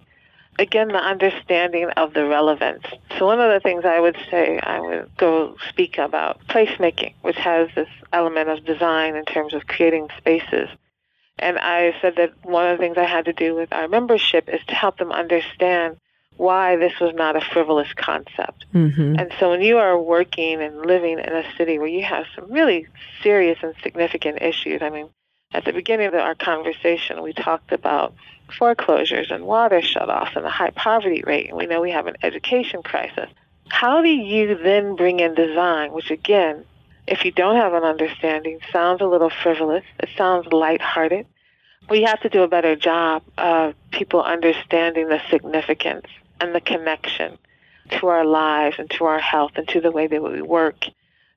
again, 0.58 0.88
the 0.88 0.98
understanding 0.98 1.90
of 1.90 2.14
the 2.14 2.26
relevance. 2.26 2.84
So 3.18 3.26
one 3.26 3.40
of 3.40 3.50
the 3.50 3.60
things 3.60 3.84
I 3.84 4.00
would 4.00 4.16
say, 4.30 4.58
I 4.58 4.80
would 4.80 5.16
go 5.16 5.56
speak 5.68 5.98
about 5.98 6.40
placemaking, 6.48 7.14
which 7.22 7.36
has 7.36 7.68
this 7.74 7.88
element 8.12 8.48
of 8.48 8.64
design 8.64 9.16
in 9.16 9.24
terms 9.24 9.54
of 9.54 9.66
creating 9.66 10.08
spaces. 10.18 10.68
And 11.38 11.58
I 11.58 11.94
said 12.00 12.16
that 12.16 12.32
one 12.44 12.66
of 12.66 12.76
the 12.76 12.82
things 12.82 12.98
I 12.98 13.04
had 13.04 13.26
to 13.26 13.32
do 13.32 13.54
with 13.54 13.72
our 13.72 13.86
membership 13.86 14.48
is 14.48 14.60
to 14.66 14.74
help 14.74 14.98
them 14.98 15.12
understand 15.12 15.98
why 16.36 16.76
this 16.76 16.98
was 17.00 17.14
not 17.14 17.36
a 17.36 17.40
frivolous 17.40 17.92
concept. 17.94 18.64
Mm-hmm. 18.72 19.16
And 19.18 19.32
so 19.38 19.50
when 19.50 19.60
you 19.60 19.78
are 19.78 20.00
working 20.00 20.62
and 20.62 20.86
living 20.86 21.18
in 21.18 21.32
a 21.32 21.44
city 21.56 21.78
where 21.78 21.88
you 21.88 22.04
have 22.04 22.26
some 22.34 22.50
really 22.50 22.86
serious 23.22 23.58
and 23.62 23.74
significant 23.82 24.40
issues, 24.42 24.80
I 24.82 24.90
mean, 24.90 25.08
at 25.52 25.64
the 25.64 25.72
beginning 25.72 26.08
of 26.08 26.14
our 26.14 26.34
conversation, 26.34 27.22
we 27.22 27.32
talked 27.32 27.72
about 27.72 28.14
foreclosures 28.52 29.30
and 29.30 29.44
water 29.44 29.80
shutoffs 29.80 30.36
and 30.36 30.44
a 30.44 30.50
high 30.50 30.70
poverty 30.70 31.22
rate, 31.26 31.48
and 31.48 31.56
we 31.56 31.66
know 31.66 31.80
we 31.80 31.90
have 31.90 32.06
an 32.06 32.16
education 32.22 32.82
crisis. 32.82 33.30
How 33.68 34.02
do 34.02 34.08
you 34.08 34.56
then 34.56 34.96
bring 34.96 35.20
in 35.20 35.34
design, 35.34 35.92
which 35.92 36.10
again, 36.10 36.64
if 37.06 37.24
you 37.24 37.30
don't 37.30 37.56
have 37.56 37.74
an 37.74 37.84
understanding, 37.84 38.60
sounds 38.72 39.00
a 39.00 39.06
little 39.06 39.30
frivolous, 39.30 39.84
it 39.98 40.08
sounds 40.16 40.46
lighthearted. 40.52 41.26
We 41.88 42.02
have 42.02 42.20
to 42.20 42.28
do 42.28 42.42
a 42.42 42.48
better 42.48 42.76
job 42.76 43.22
of 43.38 43.74
people 43.90 44.22
understanding 44.22 45.08
the 45.08 45.20
significance 45.30 46.06
and 46.40 46.54
the 46.54 46.60
connection 46.60 47.38
to 47.90 48.08
our 48.08 48.24
lives 48.24 48.76
and 48.78 48.90
to 48.90 49.04
our 49.04 49.18
health 49.18 49.52
and 49.56 49.66
to 49.68 49.80
the 49.80 49.90
way 49.90 50.06
that 50.06 50.22
we 50.22 50.42
work 50.42 50.84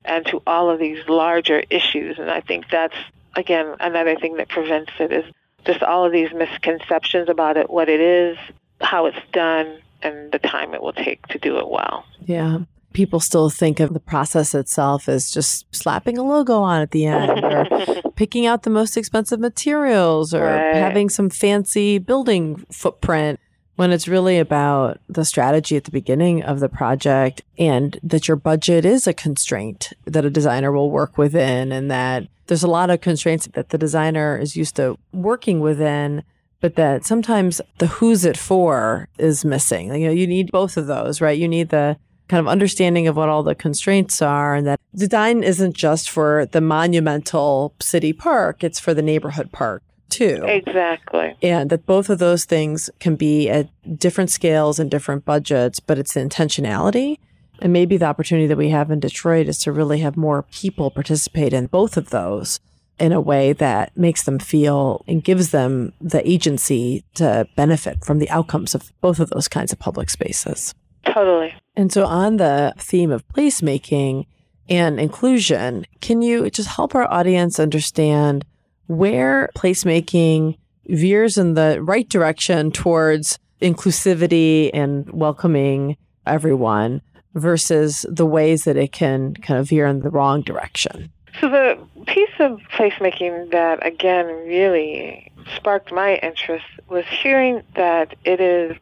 and 0.04 0.26
to 0.26 0.42
all 0.46 0.70
of 0.70 0.78
these 0.78 1.08
larger 1.08 1.62
issues. 1.70 2.18
And 2.18 2.30
I 2.30 2.40
think 2.40 2.68
that's, 2.70 2.96
again, 3.34 3.74
another 3.80 4.16
thing 4.16 4.36
that 4.36 4.48
prevents 4.48 4.92
it 4.98 5.12
is 5.12 5.24
just 5.64 5.82
all 5.82 6.04
of 6.04 6.12
these 6.12 6.32
misconceptions 6.32 7.28
about 7.28 7.56
it, 7.56 7.70
what 7.70 7.88
it 7.88 8.00
is, 8.00 8.38
how 8.80 9.06
it's 9.06 9.18
done, 9.32 9.78
and 10.02 10.32
the 10.32 10.38
time 10.38 10.74
it 10.74 10.82
will 10.82 10.92
take 10.92 11.26
to 11.28 11.38
do 11.38 11.58
it 11.58 11.68
well. 11.68 12.04
Yeah. 12.24 12.60
People 12.92 13.20
still 13.20 13.48
think 13.48 13.80
of 13.80 13.94
the 13.94 14.00
process 14.00 14.54
itself 14.54 15.08
as 15.08 15.30
just 15.30 15.72
slapping 15.74 16.18
a 16.18 16.22
logo 16.22 16.60
on 16.60 16.82
at 16.82 16.90
the 16.90 17.06
end 17.06 17.42
or 17.42 18.10
picking 18.16 18.44
out 18.44 18.64
the 18.64 18.70
most 18.70 18.96
expensive 18.96 19.40
materials 19.40 20.34
or 20.34 20.44
right. 20.44 20.74
having 20.74 21.08
some 21.08 21.30
fancy 21.30 21.98
building 21.98 22.66
footprint 22.70 23.40
when 23.76 23.90
it's 23.90 24.08
really 24.08 24.38
about 24.38 25.00
the 25.08 25.24
strategy 25.24 25.76
at 25.76 25.84
the 25.84 25.90
beginning 25.90 26.42
of 26.42 26.60
the 26.60 26.68
project 26.68 27.42
and 27.58 27.98
that 28.02 28.28
your 28.28 28.36
budget 28.36 28.84
is 28.84 29.06
a 29.06 29.14
constraint 29.14 29.92
that 30.04 30.24
a 30.24 30.30
designer 30.30 30.72
will 30.72 30.90
work 30.90 31.16
within 31.16 31.72
and 31.72 31.90
that 31.90 32.26
there's 32.46 32.62
a 32.62 32.68
lot 32.68 32.90
of 32.90 33.00
constraints 33.00 33.48
that 33.54 33.70
the 33.70 33.78
designer 33.78 34.36
is 34.36 34.56
used 34.56 34.76
to 34.76 34.98
working 35.12 35.60
within 35.60 36.22
but 36.60 36.76
that 36.76 37.04
sometimes 37.04 37.60
the 37.78 37.88
who's 37.88 38.24
it 38.24 38.36
for 38.36 39.08
is 39.18 39.44
missing. 39.44 39.92
You 39.94 40.06
know, 40.06 40.12
you 40.12 40.28
need 40.28 40.52
both 40.52 40.76
of 40.76 40.86
those, 40.86 41.20
right? 41.20 41.36
You 41.36 41.48
need 41.48 41.70
the 41.70 41.96
kind 42.28 42.38
of 42.38 42.46
understanding 42.46 43.08
of 43.08 43.16
what 43.16 43.28
all 43.28 43.42
the 43.42 43.56
constraints 43.56 44.22
are 44.22 44.54
and 44.54 44.66
that 44.68 44.80
design 44.94 45.42
isn't 45.42 45.74
just 45.74 46.08
for 46.08 46.46
the 46.46 46.60
monumental 46.60 47.74
city 47.80 48.12
park, 48.12 48.62
it's 48.62 48.78
for 48.78 48.94
the 48.94 49.02
neighborhood 49.02 49.50
park 49.50 49.82
too. 50.12 50.44
Exactly. 50.44 51.34
And 51.42 51.70
that 51.70 51.86
both 51.86 52.10
of 52.10 52.18
those 52.18 52.44
things 52.44 52.90
can 53.00 53.16
be 53.16 53.48
at 53.48 53.68
different 53.98 54.30
scales 54.30 54.78
and 54.78 54.90
different 54.90 55.24
budgets, 55.24 55.80
but 55.80 55.98
it's 55.98 56.14
the 56.14 56.20
intentionality. 56.20 57.18
And 57.60 57.72
maybe 57.72 57.96
the 57.96 58.06
opportunity 58.06 58.46
that 58.46 58.56
we 58.56 58.70
have 58.70 58.90
in 58.90 59.00
Detroit 59.00 59.48
is 59.48 59.58
to 59.60 59.72
really 59.72 60.00
have 60.00 60.16
more 60.16 60.42
people 60.52 60.90
participate 60.90 61.52
in 61.52 61.66
both 61.66 61.96
of 61.96 62.10
those 62.10 62.60
in 62.98 63.12
a 63.12 63.20
way 63.20 63.52
that 63.54 63.96
makes 63.96 64.24
them 64.24 64.38
feel 64.38 65.04
and 65.08 65.24
gives 65.24 65.50
them 65.50 65.92
the 66.00 66.28
agency 66.28 67.04
to 67.14 67.46
benefit 67.56 68.04
from 68.04 68.18
the 68.18 68.30
outcomes 68.30 68.74
of 68.74 68.92
both 69.00 69.18
of 69.18 69.30
those 69.30 69.48
kinds 69.48 69.72
of 69.72 69.78
public 69.78 70.10
spaces. 70.10 70.74
Totally. 71.04 71.54
And 71.74 71.92
so, 71.92 72.04
on 72.04 72.36
the 72.36 72.74
theme 72.78 73.10
of 73.10 73.26
placemaking 73.28 74.26
and 74.68 75.00
inclusion, 75.00 75.86
can 76.00 76.22
you 76.22 76.48
just 76.50 76.68
help 76.68 76.94
our 76.94 77.10
audience 77.10 77.58
understand 77.58 78.44
where 78.86 79.50
placemaking 79.56 80.58
veers 80.86 81.38
in 81.38 81.54
the 81.54 81.80
right 81.82 82.08
direction 82.08 82.70
towards 82.70 83.38
inclusivity 83.60 84.70
and 84.74 85.08
welcoming 85.12 85.96
everyone 86.26 87.00
versus 87.34 88.04
the 88.08 88.26
ways 88.26 88.64
that 88.64 88.76
it 88.76 88.92
can 88.92 89.34
kind 89.34 89.58
of 89.60 89.68
veer 89.68 89.86
in 89.86 90.00
the 90.00 90.10
wrong 90.10 90.42
direction? 90.42 91.10
So, 91.40 91.48
the 91.48 91.78
piece 92.06 92.28
of 92.40 92.60
placemaking 92.76 93.52
that, 93.52 93.84
again, 93.86 94.26
really 94.26 95.32
sparked 95.56 95.90
my 95.90 96.16
interest 96.16 96.66
was 96.88 97.04
hearing 97.06 97.62
that 97.74 98.14
it 98.24 98.40
is 98.40 98.76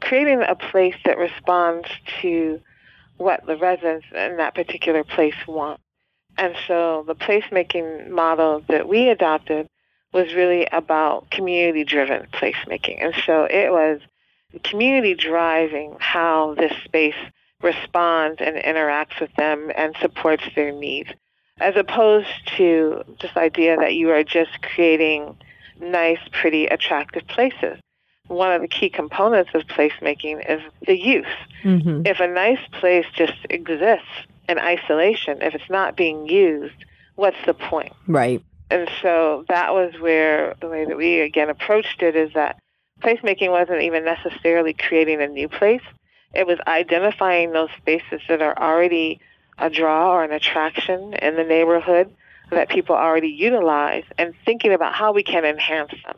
creating 0.00 0.42
a 0.42 0.54
place 0.54 0.94
that 1.04 1.16
responds 1.16 1.88
to 2.20 2.60
what 3.16 3.44
the 3.46 3.56
residents 3.56 4.06
in 4.14 4.36
that 4.36 4.54
particular 4.54 5.04
place 5.04 5.34
want. 5.46 5.80
And 6.38 6.54
so 6.66 7.04
the 7.06 7.14
placemaking 7.14 8.10
model 8.10 8.62
that 8.68 8.88
we 8.88 9.08
adopted 9.08 9.68
was 10.12 10.34
really 10.34 10.66
about 10.72 11.30
community 11.30 11.84
driven 11.84 12.26
placemaking. 12.32 13.04
And 13.04 13.14
so 13.24 13.44
it 13.44 13.70
was 13.70 14.00
community 14.62 15.14
driving 15.14 15.96
how 15.98 16.54
this 16.54 16.72
space 16.84 17.14
responds 17.62 18.40
and 18.40 18.56
interacts 18.56 19.20
with 19.20 19.32
them 19.34 19.70
and 19.76 19.96
supports 20.00 20.44
their 20.54 20.72
needs, 20.72 21.10
as 21.58 21.76
opposed 21.76 22.28
to 22.56 23.02
this 23.20 23.36
idea 23.36 23.76
that 23.76 23.94
you 23.94 24.10
are 24.10 24.24
just 24.24 24.62
creating 24.62 25.36
nice, 25.80 26.20
pretty, 26.32 26.66
attractive 26.66 27.26
places 27.26 27.78
one 28.28 28.52
of 28.52 28.60
the 28.60 28.68
key 28.68 28.88
components 28.88 29.50
of 29.54 29.62
placemaking 29.62 30.48
is 30.50 30.60
the 30.86 30.98
use. 30.98 31.26
Mm-hmm. 31.62 32.02
If 32.06 32.20
a 32.20 32.26
nice 32.26 32.60
place 32.72 33.06
just 33.14 33.34
exists 33.50 34.06
in 34.48 34.58
isolation, 34.58 35.42
if 35.42 35.54
it's 35.54 35.70
not 35.70 35.96
being 35.96 36.28
used, 36.28 36.84
what's 37.14 37.36
the 37.46 37.54
point? 37.54 37.92
Right. 38.06 38.42
And 38.70 38.88
so 39.00 39.44
that 39.48 39.72
was 39.72 39.94
where 40.00 40.54
the 40.60 40.68
way 40.68 40.84
that 40.84 40.96
we 40.96 41.20
again 41.20 41.50
approached 41.50 42.02
it 42.02 42.16
is 42.16 42.32
that 42.34 42.58
placemaking 43.00 43.50
wasn't 43.50 43.82
even 43.82 44.04
necessarily 44.04 44.72
creating 44.72 45.22
a 45.22 45.28
new 45.28 45.48
place. 45.48 45.82
It 46.34 46.46
was 46.46 46.58
identifying 46.66 47.52
those 47.52 47.70
spaces 47.76 48.20
that 48.28 48.42
are 48.42 48.58
already 48.58 49.20
a 49.58 49.70
draw 49.70 50.12
or 50.12 50.24
an 50.24 50.32
attraction 50.32 51.14
in 51.14 51.36
the 51.36 51.44
neighborhood 51.44 52.10
that 52.50 52.68
people 52.68 52.94
already 52.94 53.28
utilize 53.28 54.04
and 54.18 54.34
thinking 54.44 54.72
about 54.72 54.94
how 54.94 55.12
we 55.12 55.22
can 55.22 55.44
enhance 55.44 55.92
them 56.04 56.16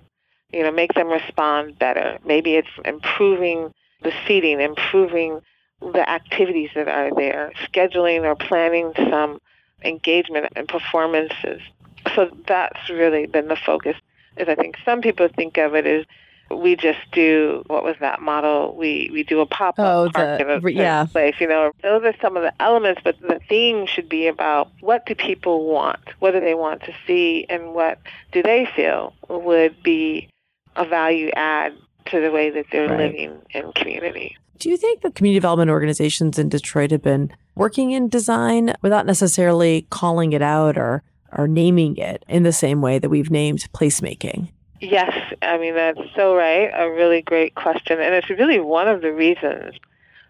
you 0.52 0.62
know, 0.62 0.70
make 0.70 0.94
them 0.94 1.08
respond 1.08 1.78
better. 1.78 2.18
Maybe 2.24 2.54
it's 2.54 2.68
improving 2.84 3.72
the 4.02 4.12
seating, 4.26 4.60
improving 4.60 5.40
the 5.80 6.08
activities 6.08 6.70
that 6.74 6.88
are 6.88 7.14
there, 7.14 7.52
scheduling 7.64 8.22
or 8.22 8.34
planning 8.34 8.92
some 8.96 9.40
engagement 9.82 10.46
and 10.56 10.68
performances. 10.68 11.60
So 12.14 12.30
that's 12.46 12.88
really 12.90 13.26
been 13.26 13.48
the 13.48 13.56
focus. 13.56 13.96
Is 14.36 14.48
I 14.48 14.54
think 14.54 14.76
some 14.84 15.00
people 15.00 15.28
think 15.28 15.58
of 15.58 15.74
it 15.74 15.86
as 15.86 16.04
we 16.50 16.76
just 16.76 16.98
do 17.12 17.62
what 17.66 17.84
was 17.84 17.96
that 18.00 18.22
model? 18.22 18.74
We 18.74 19.10
we 19.12 19.22
do 19.22 19.40
a 19.40 19.46
pop 19.46 19.78
up 19.78 19.86
oh, 19.86 20.10
park 20.12 20.38
the, 20.38 20.54
in 20.54 20.64
a 20.64 20.70
yeah. 20.70 21.04
place. 21.04 21.34
You 21.40 21.48
know, 21.48 21.72
those 21.82 22.04
are 22.04 22.14
some 22.20 22.36
of 22.36 22.42
the 22.42 22.52
elements, 22.60 23.00
but 23.04 23.20
the 23.20 23.40
theme 23.48 23.86
should 23.86 24.08
be 24.08 24.28
about 24.28 24.70
what 24.80 25.06
do 25.06 25.14
people 25.14 25.66
want? 25.66 26.00
What 26.20 26.32
do 26.32 26.40
they 26.40 26.54
want 26.54 26.82
to 26.84 26.94
see, 27.06 27.46
and 27.48 27.74
what 27.74 27.98
do 28.32 28.42
they 28.42 28.66
feel 28.74 29.14
would 29.28 29.82
be 29.82 30.28
a 30.76 30.84
value 30.84 31.30
add 31.34 31.74
to 32.06 32.20
the 32.20 32.30
way 32.30 32.50
that 32.50 32.66
they're 32.72 32.88
right. 32.88 33.12
living 33.12 33.40
in 33.50 33.72
community. 33.72 34.36
Do 34.58 34.68
you 34.68 34.76
think 34.76 35.02
that 35.02 35.14
community 35.14 35.38
development 35.38 35.70
organizations 35.70 36.36
in 36.36 36.48
Detroit 36.48 36.90
have 36.90 37.02
been 37.02 37.30
working 37.54 37.92
in 37.92 38.08
design 38.08 38.74
without 38.82 39.06
necessarily 39.06 39.86
calling 39.90 40.32
it 40.32 40.42
out 40.42 40.76
or, 40.76 41.04
or 41.36 41.46
naming 41.46 41.96
it 41.96 42.24
in 42.28 42.42
the 42.42 42.52
same 42.52 42.80
way 42.80 42.98
that 42.98 43.08
we've 43.08 43.30
named 43.30 43.68
placemaking? 43.72 44.48
Yes, 44.80 45.12
I 45.42 45.58
mean, 45.58 45.74
that's 45.74 46.00
so 46.16 46.34
right. 46.34 46.70
A 46.74 46.90
really 46.90 47.22
great 47.22 47.54
question. 47.54 48.00
And 48.00 48.14
it's 48.14 48.30
really 48.30 48.58
one 48.58 48.88
of 48.88 49.00
the 49.00 49.12
reasons 49.12 49.74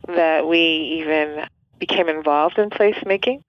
that 0.07 0.47
we 0.47 1.01
even 1.01 1.47
became 1.79 2.09
involved 2.09 2.59
in 2.59 2.69
placemaking. 2.69 3.41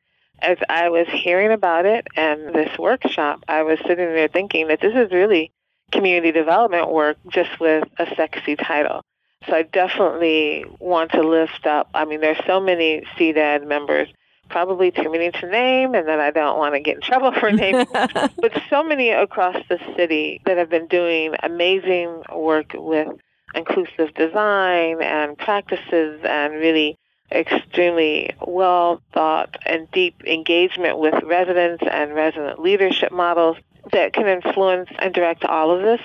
As 0.42 0.58
I 0.70 0.88
was 0.88 1.08
hearing 1.10 1.52
about 1.52 1.86
it 1.86 2.08
and 2.15 2.56
this 2.56 2.78
workshop, 2.80 3.44
I 3.50 3.63
was 3.63 3.80
sitting 3.80 3.98
there 3.98 4.30
thinking 4.30 4.68
that 4.70 4.80
this 4.80 4.96
is 4.96 5.12
really 5.12 5.52
community 5.92 6.32
development 6.32 6.89
work 6.89 7.18
just 7.28 7.60
with 7.60 7.86
a 7.98 8.06
sexy 8.15 8.56
title. 8.56 9.02
So 9.47 9.56
I 9.56 9.63
definitely 9.63 10.65
want 10.80 11.12
to 11.12 11.21
lift 11.21 11.65
up. 11.65 11.89
I 11.93 12.06
mean, 12.06 12.19
there's 12.19 12.41
so 12.45 12.60
many 12.60 13.04
CDAD 13.17 13.65
members, 13.65 14.10
probably 14.49 14.91
too 14.91 15.10
many 15.10 15.32
to 15.32 15.47
name, 15.47 15.95
and 15.95 16.08
then 16.08 16.19
I 16.19 16.32
don't 16.32 16.58
want 16.58 16.75
to 16.75 16.82
get 16.82 16.95
in 16.95 17.02
trouble 17.02 17.32
for 17.32 17.52
naming, 17.52 17.88
but 17.93 18.62
so 18.69 18.84
many 18.84 19.12
across 19.12 19.56
the 19.69 19.80
city 19.95 20.41
that 20.45 20.58
have 20.58 20.69
been 20.69 20.88
doing 20.88 21.36
amazing 21.41 22.23
work 22.36 22.73
with 22.73 23.08
inclusive 23.56 24.13
design 24.15 25.02
and 25.02 25.38
practices 25.38 26.21
and 26.23 26.54
really 26.54 26.97
extremely 27.32 28.32
well 28.45 29.02
thought 29.13 29.56
and 29.65 29.89
deep 29.91 30.21
engagement 30.25 30.97
with 30.97 31.13
residents 31.23 31.84
and 31.89 32.13
resident 32.13 32.60
leadership 32.60 33.12
models 33.12 33.58
that 33.91 34.13
can 34.13 34.28
influence 34.28 34.89
and 34.99 35.13
direct 35.13 35.45
all 35.45 35.71
of 35.71 35.82
this. 35.82 36.02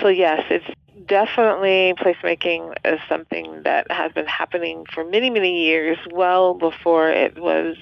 So 0.00 0.08
yes, 0.08 0.42
it's 0.50 0.66
definitely 1.06 1.94
placemaking 1.98 2.74
is 2.84 3.00
something 3.08 3.62
that 3.64 3.90
has 3.90 4.12
been 4.12 4.26
happening 4.26 4.84
for 4.92 5.04
many, 5.04 5.30
many 5.30 5.64
years, 5.64 5.98
well 6.12 6.54
before 6.54 7.10
it 7.10 7.38
was 7.38 7.76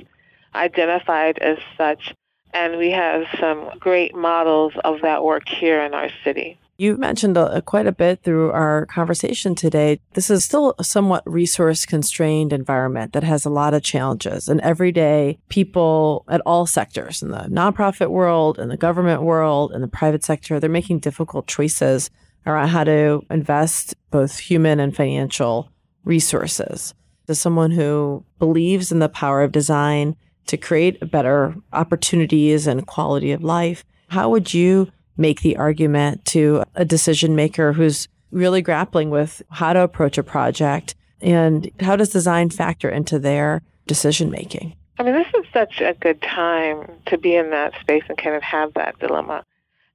identified 0.55 1.39
as 1.39 1.59
such. 1.77 2.15
And 2.53 2.79
we 2.79 2.91
have 2.91 3.25
some 3.41 3.71
great 3.81 4.15
models 4.15 4.75
of 4.85 5.01
that 5.03 5.25
work 5.25 5.49
here 5.49 5.81
in 5.81 5.95
our 5.95 6.11
city. 6.23 6.59
You've 6.77 6.99
mentioned 6.99 7.39
quite 7.67 7.87
a 7.87 7.93
bit 7.93 8.25
through 8.25 8.51
our 8.51 8.87
conversation 8.87 9.55
today. 9.55 10.01
This 10.15 10.29
is 10.29 10.45
still 10.45 10.75
a 10.77 10.83
somewhat 10.83 11.23
resource 11.25 11.87
constrained 11.87 12.53
environment 12.53 13.13
that 13.13 13.23
has 13.23 13.45
a 13.45 13.51
lot 13.51 13.75
of 13.75 13.85
challenges. 13.85 14.49
And 14.49 14.61
every 14.61 14.91
day, 14.91 15.39
people 15.49 16.25
at 16.29 16.41
all 16.45 16.67
sectors 16.67 17.23
in 17.23 17.31
the 17.31 17.47
nonprofit 17.49 18.11
world, 18.11 18.59
in 18.59 18.71
the 18.71 18.77
government 18.77 19.23
world, 19.23 19.73
in 19.73 19.83
the 19.83 19.89
private 19.89 20.25
sector, 20.25 20.59
they're 20.59 20.69
making 20.69 20.99
difficult 20.99 21.47
choices 21.47 22.11
around 22.47 22.69
how 22.69 22.85
to 22.85 23.25
invest 23.31 23.95
both 24.11 24.39
human 24.39 24.81
and 24.81 24.95
financial 24.95 25.71
resources. 26.05 26.95
As 27.29 27.39
someone 27.39 27.71
who 27.71 28.25
believes 28.39 28.93
in 28.93 28.99
the 28.99 29.09
power 29.09 29.43
of 29.43 29.53
design 29.53 30.17
to 30.47 30.57
create 30.57 31.11
better 31.11 31.55
opportunities 31.73 32.67
and 32.67 32.87
quality 32.87 33.33
of 33.33 33.43
life, 33.43 33.85
how 34.09 34.29
would 34.29 34.53
you 34.53 34.91
make 35.17 35.41
the 35.41 35.57
argument 35.57 36.25
to 36.27 36.63
a 36.75 36.85
decision 36.85 37.35
maker 37.35 37.73
who's 37.73 38.09
really 38.31 38.61
grappling 38.61 39.11
with 39.11 39.43
how 39.49 39.73
to 39.73 39.81
approach 39.81 40.19
a 40.19 40.23
project 40.23 40.95
And 41.25 41.71
how 41.81 41.97
does 41.97 42.11
design 42.11 42.51
factor 42.51 42.89
into 42.89 43.19
their 43.19 43.63
decision 43.87 44.31
making? 44.31 44.77
I 44.99 45.03
mean, 45.03 45.15
this 45.15 45.27
is 45.35 45.47
such 45.53 45.81
a 45.81 45.95
good 45.95 46.21
time 46.23 46.87
to 47.07 47.19
be 47.19 47.35
in 47.35 47.51
that 47.51 47.73
space 47.81 48.05
and 48.09 48.19
kind 48.19 48.37
of 48.37 48.43
have 48.43 48.75
that 48.75 48.99
dilemma. 48.99 49.45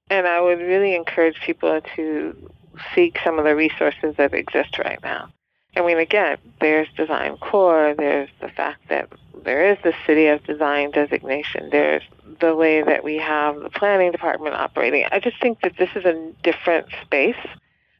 And 0.09 0.27
I 0.27 0.41
would 0.41 0.59
really 0.59 0.95
encourage 0.95 1.39
people 1.41 1.81
to 1.95 2.51
seek 2.95 3.19
some 3.23 3.37
of 3.37 3.45
the 3.45 3.55
resources 3.55 4.15
that 4.17 4.33
exist 4.33 4.79
right 4.79 4.99
now. 5.03 5.29
I 5.75 5.81
mean, 5.81 5.99
again, 5.99 6.37
there's 6.59 6.87
Design 6.97 7.37
Core, 7.37 7.93
there's 7.95 8.29
the 8.41 8.49
fact 8.49 8.89
that 8.89 9.09
there 9.43 9.71
is 9.71 9.77
the 9.83 9.93
City 10.05 10.27
of 10.27 10.43
Design 10.43 10.91
designation, 10.91 11.69
there's 11.71 12.03
the 12.39 12.55
way 12.55 12.81
that 12.81 13.03
we 13.03 13.17
have 13.17 13.59
the 13.59 13.69
planning 13.69 14.11
department 14.11 14.55
operating. 14.55 15.05
I 15.11 15.19
just 15.19 15.39
think 15.39 15.61
that 15.61 15.77
this 15.77 15.89
is 15.95 16.05
a 16.05 16.31
different 16.43 16.87
space 17.03 17.37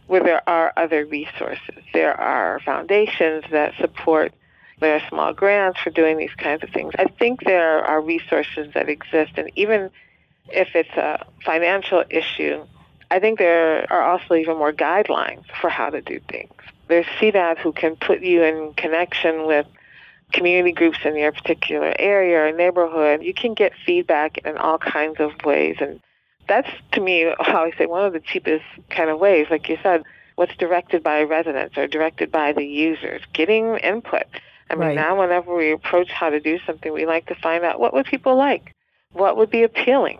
where 0.08 0.24
there 0.24 0.48
are 0.50 0.74
other 0.76 1.06
resources. 1.06 1.84
There 1.94 2.20
are 2.20 2.60
foundations 2.66 3.44
that 3.52 3.76
support, 3.80 4.34
there 4.80 4.96
are 4.96 5.08
small 5.08 5.34
grants 5.34 5.80
for 5.80 5.92
doing 5.92 6.18
these 6.18 6.34
kinds 6.38 6.64
of 6.64 6.72
things. 6.72 6.94
I 6.98 7.06
think 7.06 7.44
there 7.44 7.86
are 7.86 8.02
resources 8.02 8.74
that 8.74 8.90
exist, 8.90 9.34
and 9.38 9.52
even 9.56 9.92
if 10.48 10.70
it's 10.76 10.96
a 10.96 11.26
financial 11.44 12.04
issue, 12.10 12.66
I 13.12 13.20
think 13.20 13.40
there 13.40 13.92
are 13.92 14.02
also 14.02 14.36
even 14.36 14.58
more 14.58 14.72
guidelines 14.72 15.46
for 15.60 15.70
how 15.70 15.90
to 15.90 16.02
do 16.02 16.20
things. 16.30 16.54
There's 16.88 17.06
CDAD 17.20 17.60
who 17.60 17.72
can 17.72 17.96
put 17.96 18.22
you 18.22 18.44
in 18.44 18.74
connection 18.74 19.46
with 19.46 19.68
community 20.32 20.72
groups 20.72 21.00
in 21.06 21.16
your 21.16 21.32
particular 21.32 21.94
area 21.98 22.40
or 22.48 22.52
neighborhood. 22.52 23.24
You 23.24 23.34
can 23.34 23.54
get 23.54 23.74
feedback 23.86 24.40
in 24.40 24.58
all 24.58 24.78
kinds 24.78 25.20
of 25.20 25.32
ways. 25.44 25.78
And 25.80 26.00
that's, 26.48 26.70
to 26.94 27.02
me, 27.02 27.32
how 27.40 27.64
I 27.64 27.72
say 27.78 27.86
one 27.86 28.06
of 28.06 28.14
the 28.14 28.20
cheapest 28.20 28.66
kind 28.90 29.10
of 29.10 29.20
ways. 29.20 29.48
Like 29.50 29.70
you 29.70 29.78
said, 29.82 30.04
what's 30.36 30.56
directed 30.58 31.04
by 31.04 31.24
residents 31.24 31.78
or 31.78 31.88
directed 31.88 32.32
by 32.32 32.54
the 32.54 32.66
users, 32.66 33.22
getting 33.34 33.76
input. 33.78 34.24
I 34.70 34.76
mean, 34.76 34.90
Right. 34.90 34.96
now 34.96 35.20
whenever 35.20 35.56
we 35.56 35.72
approach 35.72 36.12
how 36.12 36.30
to 36.30 36.40
do 36.40 36.60
something, 36.66 36.94
we 36.94 37.06
like 37.06 37.26
to 37.28 37.36
find 37.36 37.64
out 37.64 37.80
what 37.80 37.94
would 37.94 38.06
people 38.06 38.36
like? 38.36 38.76
What 39.14 39.36
would 39.38 39.50
be 39.50 39.64
appealing? 39.64 40.20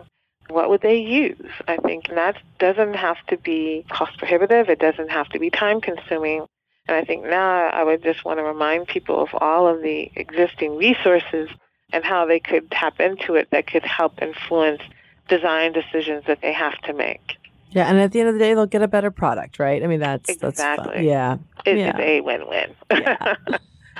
What 0.50 0.68
would 0.70 0.80
they 0.82 0.98
use? 0.98 1.50
I 1.68 1.76
think 1.78 2.08
and 2.08 2.16
that 2.18 2.36
doesn't 2.58 2.94
have 2.94 3.16
to 3.28 3.36
be 3.36 3.84
cost 3.90 4.18
prohibitive. 4.18 4.68
It 4.68 4.78
doesn't 4.78 5.10
have 5.10 5.28
to 5.30 5.38
be 5.38 5.50
time 5.50 5.80
consuming. 5.80 6.46
And 6.88 6.96
I 6.96 7.04
think 7.04 7.24
now 7.24 7.68
I 7.68 7.84
would 7.84 8.02
just 8.02 8.24
want 8.24 8.38
to 8.38 8.42
remind 8.44 8.88
people 8.88 9.22
of 9.22 9.28
all 9.34 9.68
of 9.68 9.82
the 9.82 10.10
existing 10.16 10.76
resources 10.76 11.48
and 11.92 12.04
how 12.04 12.26
they 12.26 12.40
could 12.40 12.70
tap 12.70 13.00
into 13.00 13.34
it 13.34 13.48
that 13.50 13.66
could 13.66 13.84
help 13.84 14.20
influence 14.22 14.80
design 15.28 15.72
decisions 15.72 16.24
that 16.26 16.40
they 16.42 16.52
have 16.52 16.76
to 16.82 16.92
make. 16.92 17.36
Yeah, 17.72 17.88
and 17.88 17.98
at 18.00 18.10
the 18.10 18.18
end 18.18 18.28
of 18.28 18.34
the 18.34 18.40
day, 18.40 18.54
they'll 18.54 18.66
get 18.66 18.82
a 18.82 18.88
better 18.88 19.12
product, 19.12 19.60
right? 19.60 19.80
I 19.82 19.86
mean, 19.86 20.00
that's 20.00 20.34
that's 20.36 20.60
fun. 20.60 20.72
Exactly. 20.78 21.06
Yeah. 21.06 21.36
It 21.64 21.78
is 21.78 21.86
Yeah. 21.86 21.98
a 22.00 22.20
win-win. 22.20 22.74
Yeah. 22.90 23.34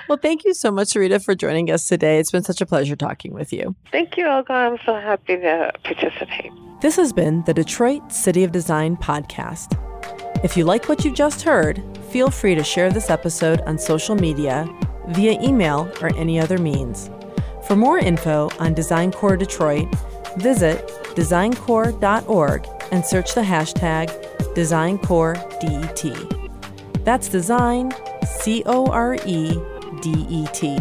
Well, 0.09 0.19
thank 0.19 0.45
you 0.45 0.55
so 0.55 0.71
much, 0.71 0.89
Sarida, 0.89 1.23
for 1.23 1.35
joining 1.35 1.71
us 1.71 1.87
today. 1.87 2.19
It's 2.19 2.31
been 2.31 2.43
such 2.43 2.61
a 2.61 2.67
pleasure 2.67 2.97
talking 2.97 3.33
with 3.33 3.53
you. 3.53 3.75
Thank 3.93 4.17
you, 4.17 4.27
Olga. 4.27 4.53
I'm 4.53 4.79
so 4.85 4.95
happy 4.95 5.37
to 5.37 5.73
participate. 5.85 6.53
This 6.81 6.97
has 6.97 7.13
been 7.13 7.45
the 7.45 7.55
Detroit 7.55 8.13
City 8.13 8.43
of 8.43 8.53
Design 8.53 8.97
podcast. 8.97 9.79
If 10.43 10.57
you 10.57 10.65
like 10.65 10.89
what 10.89 11.05
you 11.05 11.13
just 11.13 11.43
heard, 11.43 11.83
feel 12.11 12.31
free 12.31 12.55
to 12.55 12.65
share 12.65 12.91
this 12.91 13.11
episode 13.11 13.61
on 13.63 13.79
social 13.79 14.15
media, 14.15 14.67
via 15.09 15.41
email, 15.41 15.93
or 16.01 16.15
any 16.17 16.41
other 16.41 16.59
means. 16.59 17.11
For 17.67 17.77
more 17.77 17.99
info 17.99 18.49
on 18.59 18.75
Design 18.75 19.13
Core 19.13 19.37
Detroit, 19.37 19.89
visit 20.39 20.87
designcore.org 21.15 22.67
and 22.91 23.05
search 23.05 23.35
the 23.35 23.43
hashtag 23.43 24.09
DesignCoreDET. 24.55 27.05
That's 27.05 27.29
Design, 27.29 27.93
C 28.25 28.63
O 28.67 28.87
R 28.87 29.17
E 29.27 29.61
D 30.01 30.27
E 30.29 30.47
T. 30.53 30.79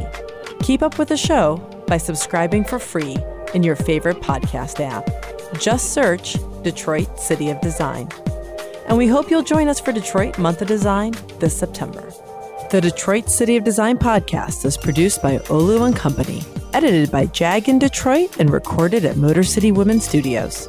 Keep 0.62 0.82
up 0.82 0.98
with 0.98 1.10
the 1.10 1.18
show 1.18 1.58
by 1.88 1.98
subscribing 1.98 2.64
for 2.64 2.80
free 2.80 3.18
in 3.54 3.64
your 3.64 3.76
favorite 3.76 4.22
podcast 4.22 4.80
app. 4.80 5.10
Just 5.60 5.94
search 5.94 6.38
Detroit 6.64 7.20
City 7.20 7.50
of 7.50 7.60
Design. 7.62 8.10
And 8.88 8.98
we 8.98 9.08
hope 9.08 9.30
you'll 9.30 9.44
join 9.44 9.68
us 9.68 9.80
for 9.80 9.92
Detroit 9.92 10.38
Month 10.38 10.62
of 10.62 10.68
Design 10.68 11.14
this 11.40 11.58
September. 11.58 12.12
The 12.72 12.82
Detroit 12.82 13.30
City 13.30 13.58
of 13.58 13.64
Design 13.64 13.98
podcast 13.98 14.66
is 14.66 14.78
produced 14.78 15.22
by 15.24 15.38
Olu 15.40 15.86
and 15.86 15.96
Company, 15.96 16.44
edited 16.74 17.12
by 17.12 17.26
Jag 17.28 17.68
in 17.68 17.80
Detroit, 17.80 18.40
and 18.40 18.52
recorded 18.52 19.06
at 19.06 19.18
Motor 19.18 19.44
City 19.44 19.72
Women 19.72 20.00
Studios. 20.00 20.68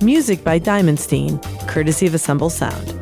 Music 0.00 0.44
by 0.44 0.60
Diamondstein, 0.60 1.42
courtesy 1.66 2.06
of 2.06 2.14
Assemble 2.14 2.50
Sound. 2.50 2.96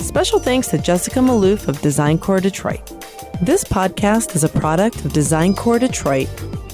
Special 0.00 0.38
thanks 0.38 0.68
to 0.68 0.78
Jessica 0.78 1.18
Maloof 1.18 1.66
of 1.66 1.80
Design 1.80 2.18
Core 2.18 2.40
Detroit. 2.40 2.97
This 3.40 3.62
podcast 3.62 4.34
is 4.34 4.42
a 4.42 4.48
product 4.48 5.04
of 5.04 5.12
Design 5.12 5.54
Core 5.54 5.78
Detroit, 5.78 6.28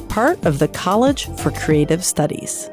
part 0.08 0.42
of 0.46 0.58
the 0.58 0.68
College 0.68 1.26
for 1.36 1.50
Creative 1.50 2.02
Studies. 2.02 2.70